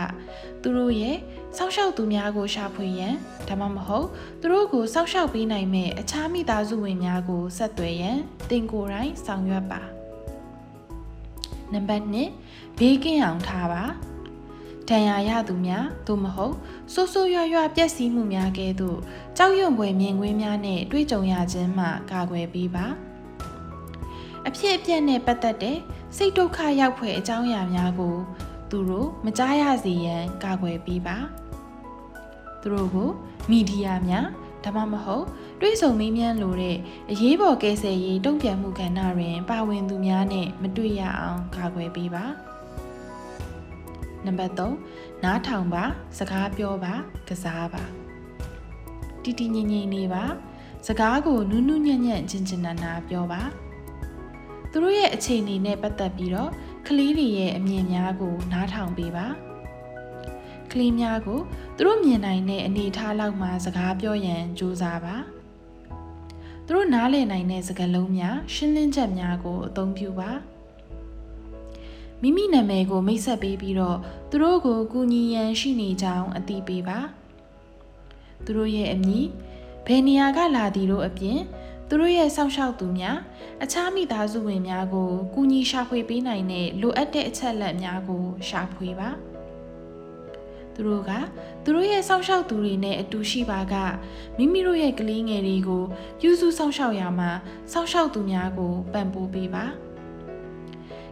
[0.62, 1.16] သူတို့ရဲ့
[1.56, 3.14] စောင့်ရှောက်သူများကိုရှာဖွေရန်
[3.48, 4.08] ဒါမှမဟုတ်
[4.40, 8.18] သူတို့ကိုစောင့်ရှောက်ပေးနိုင်မဲ့အခြားမိသားစုဝင်များကိုဆက်သွယ်ရန်
[8.50, 9.80] တင်ကိုယ်တိုင်ဆောင်ရွက်ပါ
[11.72, 12.04] နံပါတ်
[12.42, 13.82] 1ဘေးကင်းအောင်ထားပါ
[14.89, 16.55] ဒဏ်ရာရသူများသို့မဟုတ်
[16.93, 18.99] ဆိုးဆိုးရွားရွားပျက်စီးမှုများကဲ့သို့
[19.37, 22.87] ကြောက်ရွံ့ဖွယ်မြင်ကွင်းများနဲ့တွေ့ကြုံရခြင်းမှကာကွယ်ပေးပါ
[24.47, 25.78] အဖြစ်အပျက်နဲ့ပတ်သက်တဲ့
[26.16, 28.16] စိတ်ဒုက္ခရောက်ဖွယ်အကြောင်းအရာများကို
[28.70, 31.16] သူတို့မကြားရစေရန်ကာကွယ်ပေးပါ
[32.61, 33.11] သူတို့ကို
[33.51, 34.26] မီဒီယာများ
[34.64, 35.24] ဒါမှမဟုတ်
[35.61, 36.76] တွေးဆုံမေးမြန်းလိုတဲ့
[37.11, 42.24] အရေးပေါ်ကယ်ဆယ်ရေးတုံ့ပြန်မှုကဏ္ဍတွင် ပါဝင်သူများနဲ့မတွေ့ရအောင်ကာကွယ်ပေးပါ
[44.27, 45.85] နံပါတ်3နားထောင်ပါ
[46.18, 46.95] စကားပြောပါ
[47.29, 47.85] ကစားပါ
[49.23, 50.25] တီတီငိမ့်ငိမ့်နေပါ
[50.87, 53.43] စကားကိုနူးနူးညံ့ညံ့ချင်းချင်းနာနာပြောပါ
[54.70, 56.51] သူတို့ရဲ့အခြေအနေနဲ့ပတ်သက်ပြီးတော့
[56.87, 59.27] ကလေးတွေရဲ့အမြင်များကို နားထောင်ပေးပါ
[60.73, 61.41] ကလေးများကို
[61.77, 65.16] သူတို့မြင်နိုင်တဲ့အနေအထားလောက်မှာစကားပြောရန်ကြိုးစားပါ
[66.66, 70.31] သူတို့နားလည်နိုင်တဲ့စကားလုံးများရှင်းလင်းချက်များကိုအသုံးပြုပါ
[72.25, 73.99] မိမိနာမည်ကိုမိတ်ဆက်ပေးပြီးတော့
[74.31, 76.99] သူတို့ကိုကူညီရန်ရှိနေကြောင်းအသိပေးပါ
[78.45, 79.27] သူတို့ရဲ့အမည်
[79.87, 81.39] ဘယ်နေရာကလာသည်တို့အပြင်
[81.89, 83.18] သူတို့ရဲ့စောင့်ရှောက်သူများ
[83.62, 89.11] အခြားမိသားစုဝင်များကိုကူညီရှာဖွေပေးနိုင်တဲ့လိုအပ်တဲ့အချက်လက်များကိုရှာဖွေပါ
[90.75, 91.11] သူတို့က
[91.64, 93.75] သူတို့ရဲ့စောင့်ရှောက်သူတွေနဲ့အတူရှိပါက
[94.37, 95.85] မိမိတို့ရဲ့ကလေးငယ်တွေကို
[96.20, 97.31] ပြုစုစောင့်ရှောက်ရမှာ
[97.73, 99.66] စောင့်ရှောက်သူများကိုပံ့ပိုးပေးပါ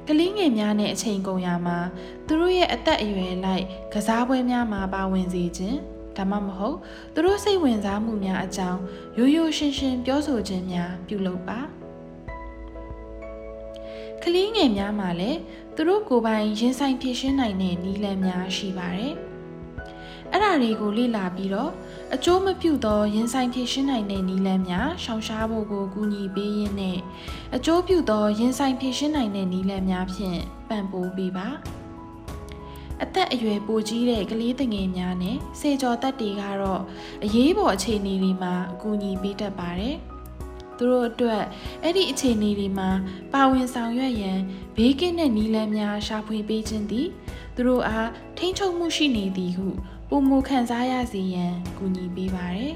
[0.09, 1.78] ကလေးငယ်များနဲ့အချိန်ကုန်ရမှာ
[2.26, 5.78] သူတို့ရဲ့အသက်အရွယ်လိုက်ကစားပွဲများမှာပါဝင်စေခြင်း
[6.16, 6.76] ဒါမှမဟုတ်
[7.14, 8.80] သူတို့စိတ်ဝင်စားမှုများအကြောင်း
[9.18, 11.61] ရိုးရိုးရှင်းရှင်းပြောဆိုခြင်းများပြုလုပ်ပါ
[14.22, 15.38] ကလေးငယ်များမှာလည်း
[15.76, 19.30] သူတို့ကိုယ်ပိုင်ရင်ဆိုင်ဖြည့်ရှင်းနိုင်တဲ့နည်းလမ်းများရှိပါတယ်
[20.33, 21.70] အဲ့ဒါတွေကိုလေ့လာပြီးတော့
[22.14, 26.99] အကျိုးမပြုသောရင်ဆိုင်ဖြည့်ရှင်းနိုင်တဲ့နည်းလမ်းများရှောင်ရှားဖို့ကိုကူညီပေးရင်းနဲ့
[27.57, 31.49] အကျိုးပြုသောရင်ဆိုင်ဖြည့်ရှင်းနိုင်တဲ့နည်းလမ်းများဖြင့်ပံ့ပိုးပေးပါ
[33.03, 36.83] အသက်အရွယ်ပိုကြီးတဲ့ကလေးငယ်များနဲ့စေကျော်သက်တွေကတော့
[37.24, 39.97] အရေးပေါ်အခြေအနေတွေမှာအကူအညီပေးတတ်ပါတယ်။
[40.76, 41.43] သူတို့အတွက်
[41.83, 42.91] အဲ့ဒီအခြေအနေတွေမှာ
[43.33, 44.39] ပါဝင်ဆောင်ရွက်ရန်
[44.76, 47.09] ဘေးကင်းတဲ့နည်းလမ်းများရှာဖွေပေးခြင်းသည်
[47.55, 48.09] သူတို့အား
[48.39, 49.68] ထိန်းချုပ်မှုရှိနေသည်ဟု
[50.13, 52.75] ပုံမခံစားရစေရန်ကူညီပေးပါတယ်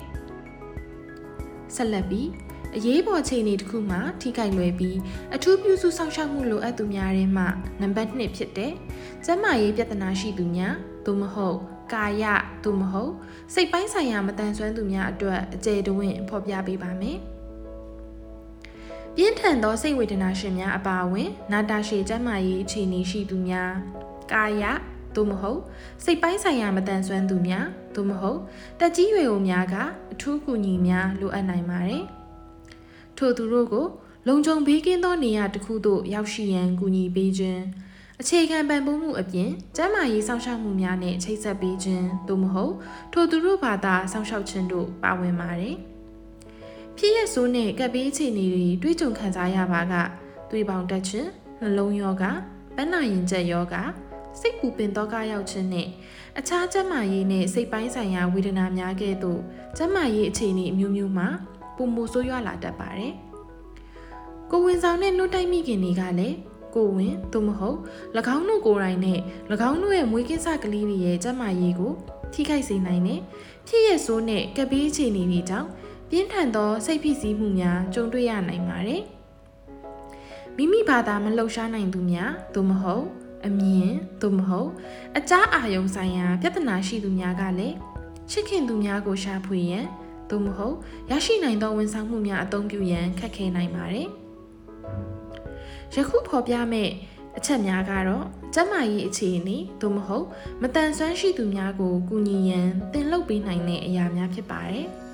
[1.74, 2.28] ။ဆက်လက်ပြီး
[2.76, 4.98] အအရေးပေါ်အခြေအနေတစ်ခုမှာထိခိုက်လွယ်ပြီး
[5.34, 7.48] အထူးပြုစုစောင့်ရှောက်မှုလိုအပ်သူများထဲမှာ
[7.80, 8.72] နံပါတ်1ဖြစ်တဲ့
[9.24, 10.74] ကျန်းမာရေးပြဿနာရှိသူများ
[11.06, 11.58] သို့မဟုတ်
[11.92, 12.24] ကာယ
[12.64, 13.12] သို့မဟုတ်
[13.54, 17.18] စိတ်ပိုင်းဆိုင်ရာမတန်ဆွမ်းသူများအတွက်အကျယ်တဝင့်ဖော်ပြပေးပါမယ်။
[19.16, 23.72] ပြင်းထန်သောစိတ်ဝေဒနာရှင်များအပါအဝင် နာတာရှည်ကျန်းမာရေးအခြေအနေရှိသူများ
[24.32, 24.64] ကာယ
[25.16, 25.60] သို့မဟုတ်
[26.04, 28.40] စိတ်ပိုင်းဆိုင်ရာမတန်ဆွမ်းသူများသို့မဟုတ်
[28.80, 29.74] တက်ကြီးရွယ်အိုများက
[30.12, 32.02] အထူးကူညီများလိုအပ်နိုင်ပါတယ်။
[33.18, 33.86] ထို့သူတို့ကို
[34.28, 37.62] လုံခြုံဘေးကင်းသောနေရာတစ်ခုသို့ရောက်ရှိရန်ကူညီပေးခြင်း
[38.20, 42.74] အခြေခံပံ့ပိုးမှုအပြင်ကျန်းမာရေးစောင့်ရှောက်မှုများနဲ့ချိတ်ဆက်ပေးခြင်းသို့မဟုတ်
[43.12, 45.76] ထိုသူတို့ဘာသာစောင့်ရှောက်ခြင်းတို့ပါဝင်ပါတယ်။
[46.98, 49.94] ဖြစ်ရဆိုးနဲ့ကပ်ဘေးအခြေအနေတွေတွေးကြုံခံစားရပါက
[50.50, 51.28] သွေးပေါင်တက်ခြင်း
[51.60, 52.24] နှလုံးယောဂ
[52.76, 53.74] ပန်းနာရင်ကျက်ယောဂ
[54.40, 55.88] စိတ်ပူပင်သောကရောက်ခြင်းနဲ့
[56.38, 59.40] အခြားကျန်းမာရေးနဲ့စိတ်ပိုင်းဆိုင်ရာဝေဒနာများကဲ့သို့
[59.76, 61.28] ကျန်းမာရေးအခြေအနေအမျိုးမျိုးမှာ
[61.76, 63.12] ပုံမဆိုးရွားလာတတ်ပါတယ်။
[64.50, 66.36] ကိုဝင်ဆောင်တဲ့နှုတ်တိုက်မိခင်တွေကလည်း
[66.74, 67.78] ကိုဝင်သို့မဟုတ်၎
[68.36, 69.20] င်းတို့ကိုယ်တိုင်နဲ့၎
[69.68, 71.92] င်းတို့ရဲ့မွေးကင်းစကလေးတွေရဲ့ကျန်းမာရေးကို
[72.32, 73.20] ထိခိုက်စေနိုင်တဲ့
[73.66, 75.68] ဖြစ်ရဆိုးနဲ့ကပ်ဘေးအခြေအနေတွေကြောင့်
[76.10, 79.02] ပြင်းထန်သောစိတ်ဖိစီးမှုများကြုံတွေ့ရနိုင်ပါတယ်။
[80.56, 83.04] မိမိဘာသာမလှုပ်ရှားနိုင်သူများသို့မဟုတ်
[83.46, 83.90] အမြင်
[84.22, 84.70] သို့မဟုတ်
[85.18, 87.76] အကြားအာယုံဆိုင်ရာပြဿနာရှိသူများကလည်း
[88.30, 89.86] ချစ်ခင်သူများကိုရှာဖွေရန်
[90.30, 90.76] သို့မဟုတ်
[91.10, 94.08] ရရှိနိုင်သောဝန်ဆောင်မှုများအသုံးပြုရန်ခက်ခဲနိုင်ပါတယ်။
[95.94, 96.92] ယခုဖော်ပြမယ့်
[97.36, 98.24] အချက်များကတော့
[98.54, 100.26] ကျန်းမာရေးအခြေအနေသို့မဟုတ်
[100.62, 104.86] မတန်ဆွမ်းရှိသူများကိုကူညီရန်တင်လုပ်ပေးနိုင်တဲ့အရာများဖြစ်ပါတယ်။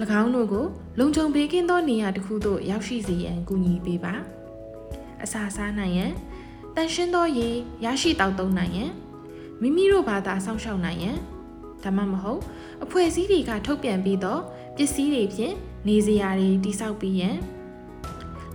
[0.20, 0.66] ၎င်းတို့ကို
[0.98, 4.14] လုံခြုံပေးကင်းသောနေရာတစ်ခုသို့ရောက်ရှိစေရန်ကူညီပေးပါ
[5.24, 6.12] အစာစားနိုင်ရန်
[6.76, 7.48] တန်ရှင်းသောရေ
[7.84, 8.90] ရရှိတောက်သုံးနိုင်ရန်
[9.60, 11.18] မိမိတို့ဘာသာစောင့်ရှောက်နိုင်ရန်
[11.84, 12.40] ဒါမှမဟုတ်
[12.84, 14.38] အဖွဲ့အစည်းတွေကထုတ်ပြန်ပြီးသော
[14.76, 15.54] ပစ္စည်းတွေဖြင့်
[15.88, 17.36] နေစရာတွေတိစောက်ပြီးရန်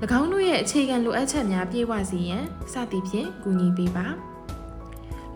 [0.19, 4.07] ၎င်းတို့ရဲ့အခြေခံလိုအပ်ချက်များပြည့်ဝစေရန်စသည်ဖြင့်ကူညီပေးပါ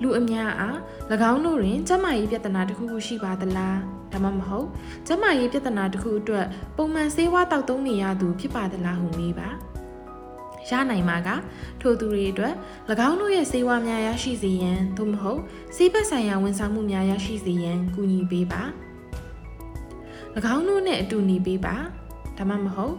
[0.02, 0.78] လူအများအား၎
[1.32, 3.78] င်းတို့တွင်ကျန်းမာရေးပြဿနာတစ်ခုခုရှိပါသလား
[4.12, 4.68] ဒါမှမဟုတ်
[5.08, 6.46] ကျန်းမာရေးပြဿနာတစ်ခုအတွက်
[6.78, 9.50] ပုံမှန်ဆေးဝါးတောက်သုံးနေရသူဖြစ်ပါသလားဟုမေးပါ
[10.70, 11.30] ရနိုင်မှာက
[11.82, 12.54] ထိုသူတွေအတွက်၎
[13.08, 15.42] င်းတို့ရဲ့ဆေးဝါးများရရှိစေရန်သို့မဟုတ်
[15.76, 18.64] ဆေးဘက်ဆိုင်ရာဝန်ဆောင်မှုများရရှိစေရန်ကူညီပေးပါ၎
[20.56, 21.76] င်းတို့နဲ့အတူနေပေးပါ
[22.38, 22.96] ဒါမှမဟုတ်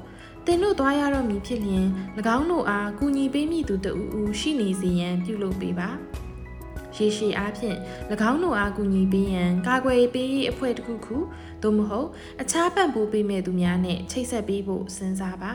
[0.46, 1.86] တင်တို့သွားရတော့မည်ဖြစ်လျင်၎
[2.36, 5.90] င်းတို့အားကူညီပေးမည်သူတဦးဦးရှိနေစေရန်ပြုလုပ်ပေးပါ
[6.96, 7.78] ရေရှည်အားဖြင့်၎
[8.30, 11.16] င်းတို့အားကူညီပေးရန်ကာကွယ်ပေးရေးအဖွဲ့တစ်ခုခု
[11.62, 12.08] သို့မဟုတ်
[12.42, 15.52] အခြားပံ့ပိုးပေးမဲ့သူများနဲ့ချိတ်ဆက်ပေးဖို့စဉ်းစားပါ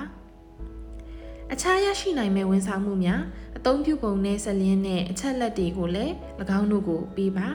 [1.54, 3.22] အခြားရရှိနိုင်မဲ့ဝန်ဆောင်မှုများ
[3.58, 6.14] အသုံးပြုပုံနဲ့ဆက်လင်းနဲ့အချက်လက်တွေကိုလည်း၎
[6.60, 7.48] င်းတို့ကိုပေးပါ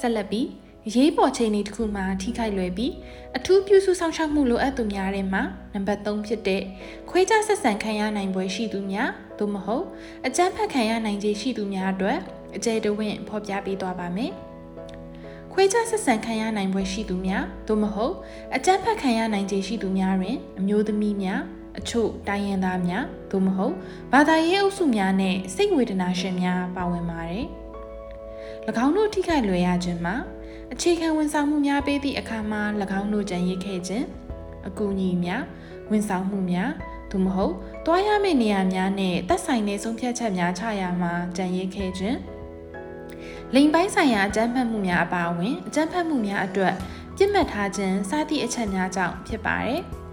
[0.00, 0.48] ဆက်လက်ပြီး
[0.94, 2.92] ရေးပေါ်ချိန်ဒီတစ်ခုမှာထိခိုက်လွယ်ပြီး
[3.36, 5.42] အထူးပြုစုဆောင်ရှောက်မှုလိုအပ်သူများထဲမှာ
[5.74, 6.62] နံပါတ်3ဖြစ်တဲ့
[7.10, 9.84] ခွဲခြားဆက်ဆံခံရနိုင်ပွဲရှိသူများသို့မဟုတ်
[10.26, 12.18] အကြမ်းဖက်ခံရနိုင်ခြေရှိသူများအတွက်
[12.56, 14.32] အကျယ်တဝင့်ဖော်ပြပေးသွားပါမယ်။
[15.52, 18.14] ခွဲခြားဆက်ဆံခံရနိုင်ပွဲရှိသူများသို့မဟုတ်
[18.56, 21.40] အကြမ်းဖက်ခံရနိုင်ခြေရှိသူများတွင်အမျိုးသမီးများ
[21.78, 23.74] အချို့တိုင်းရင်းသားများသို့မဟုတ်
[24.12, 27.46] ဘာသာရေးအုပ်စုများနဲ့စိတ်ဝေဒနာရှင်များပါဝင်ပါတယ်။၎
[28.84, 30.16] င်းတို့ထိခိုက်လွယ်ရခြင်းမှာ
[30.72, 32.62] အခြေခံဝန်ဆောင်မှုများပေးသည့်အခါမှာ၎
[33.00, 34.06] င်းတို့ကြံရည်ခဲ့ခြင်း
[34.68, 35.42] အကူအညီများ
[35.90, 36.70] ဝန်ဆောင်မှုများ
[37.10, 37.54] သို့မဟုတ်
[37.86, 42.18] တွားရမယ့်နေရာများနဲ့သက်ဆိုင်တဲ့ဆုံးဖြတ်ချက်များချရာမှာကြံရည်ခဲ့ခြင်း
[43.54, 46.74] လိမ်ပိုင်းဆိုင်ရာအကြမ်းဖက်မှုများအပါအဝင်အကြမ်းဖက်မှုများအတွက်
[47.16, 49.82] ပြစ်မှတ်ထားခြင်းစသည့်အချက်များကြောင့်ဖြစ်ပါတယ်။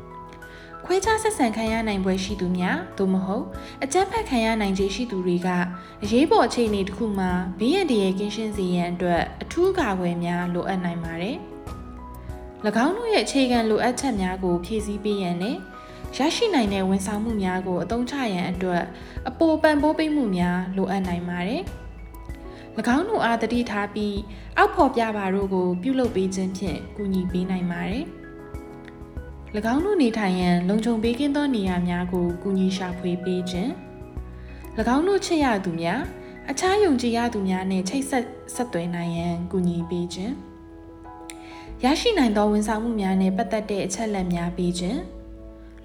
[0.88, 3.46] ခွဲခြားဆက်ဆံခံရနိုင်ပွဲရှိသူများသို့မဟုတ်
[3.84, 5.50] အကြမ်းဖက်ခံရနိုင်ခြေရှိသူတွေက
[6.04, 11.38] အရေးပေါ်အခြေအနေတစ်ခုမှာဘေးရန်တရကင်းရှင်းစေရန်အတွက်အထူးကာကွယ်များလိုအပ်နိုင်ပါတယ်။၎
[12.86, 15.58] င်းတို့ရဲ့အခြေခံလိုအပ်ချက်များကိုဖြည့်ဆည်းပေးရန်နဲ့
[16.18, 18.84] ရရှိနိုင်တဲ့ဝန်ဆောင်မှုများကိုအသုံးချရန်အတွက်
[19.30, 21.62] အပေါ်ပံ့ပိုးပေးမှုများလိုအပ်နိုင်ပါတယ်။၎
[22.96, 24.18] င်းတို့အားတတိထားပြီး
[24.58, 28.06] အောက်ဖော်ပြပါတို့ကိုပြုလုပ်ပေးခြင်းဖြင့်ကူညီပေးနိုင်ပါတယ်။၎
[29.74, 33.72] င်းတို့နေထိုင်ရန်လုံခြုံပေးကင်းသောနေရာများကိုကူညီရှာဖွေပေးခြင်း၎
[34.96, 36.02] င်းတို့ချစ်ရသူများ
[36.50, 38.26] အခြားယုံကြည်ရသူများနဲ့ချိတ်ဆက်
[38.56, 40.34] ဆက်သွယ်နိုင်ရန်ကူညီပေးခြင်း
[41.84, 45.00] ရရှိနိုင်သောဝန်ဆောင်မှုများနဲ့ပတ်သက်တဲ့အချက်လက်များပေးခြင်း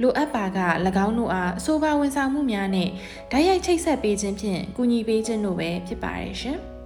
[0.00, 0.58] လိုအပ်ပါက၎
[1.06, 2.88] င်းတို့အားအဆိုပါဝန်ဆောင်မှုများနဲ့
[3.30, 6.58] ဓာတ်ရိုက်ချိတ်ဆက်ပေးခြင်းဖြင့်ကူညီပေးခြင်းတို့ပဲဖြစ်ပါတယ်ရှင်။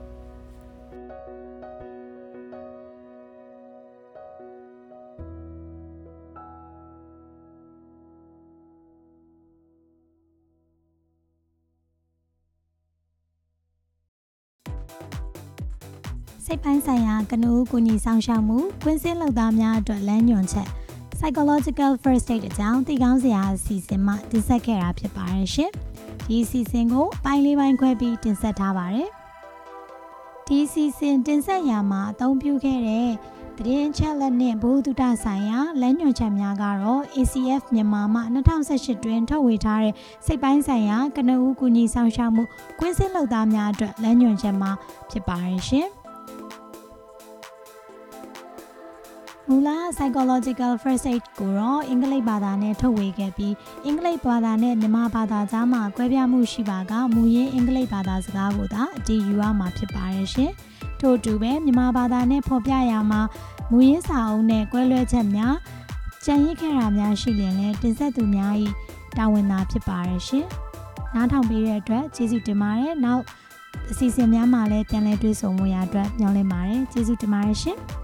[16.54, 20.70] စိတ်ပိုင်းဆိုင်ရာကနဦးကူညီဆောင်ရှောက်မှုကွင်းစင်းလုပ်သားများအတွက်လမ်းညွှန်ချက်စ
[21.18, 25.70] psychological first aid အကြောင်းသိကောင်းစရာအစီအစဉ်မှတင်ဆက်ခဲ့တာဖြစ်ပါတယ်ရှင်။
[26.26, 29.08] ဒီအစီအစဉ်ကိုအပိုင်းလေးပိုင်းခွဲပြီးတင်ဆက်ထားပါတယ်။
[30.46, 33.10] ဒီအစီအစဉ်တင်ဆက်ရာမှာအသုံးပြုခဲ့တဲ့
[33.58, 39.94] သတင်းချက်လက်နဲ့ဘုဒ္ဓတာဆိုင်ရာလမ်းညွှန်ချက်များကတော့ ACF မြန်မာမှ2018တွင်ထုတ်ဝေထားတဲ့
[40.26, 42.42] စိတ်ပိုင်းဆိုင်ရာကနဦးကူညီဆောင်ရှောက်မှု
[42.78, 44.70] ကွင်းစင်းလုပ်သားများအတွက်လမ်းညွှန်ချက်မှာ
[45.10, 45.88] ဖြစ်ပါတယ်ရှင်။
[49.48, 53.54] မူလ psychological first aid ကိုတော့အင်္ဂလိပ်ဘာသာနဲ့ထုတ်ဝေခဲ့ပြီး
[53.86, 60.50] အင်္ဂလိပ်ဘာသာနဲ့မြန်မာဘာသာကြားမှာကွဲပြားမှုရှိပါကမူရင်းအင်္ဂလိပ်ဘာသာစကားကိုသာအတည်ယူရမှာဖြစ်ပါတယ်ရှင်။
[61.00, 63.20] ထို့အတူပဲမြန်မာဘာသာနဲ့ဖော်ပြရမှာ
[63.70, 65.54] မူရင်းစာအုပ်နဲ့ကွဲလွဲချက်များ
[66.24, 68.52] ကြံရစ်ခဲ့တာများရှိရင်လည်းတင်ဆက်သူများ၏
[69.16, 70.46] တာဝန်သာဖြစ်ပါတယ်ရှင်။
[71.14, 73.22] နားထောင်ပေးတဲ့အတွက်ကျေးဇူးတင်ပါတယ်။နောက်
[73.90, 77.78] အစီအစဉ်များမှာလည်းပြန်လည်တွေ့ဆုံမှုရအတွက်ညှောင်းလင်းပါတယ်။ကျေးဇူးတင်ပါတယ်ရှင်။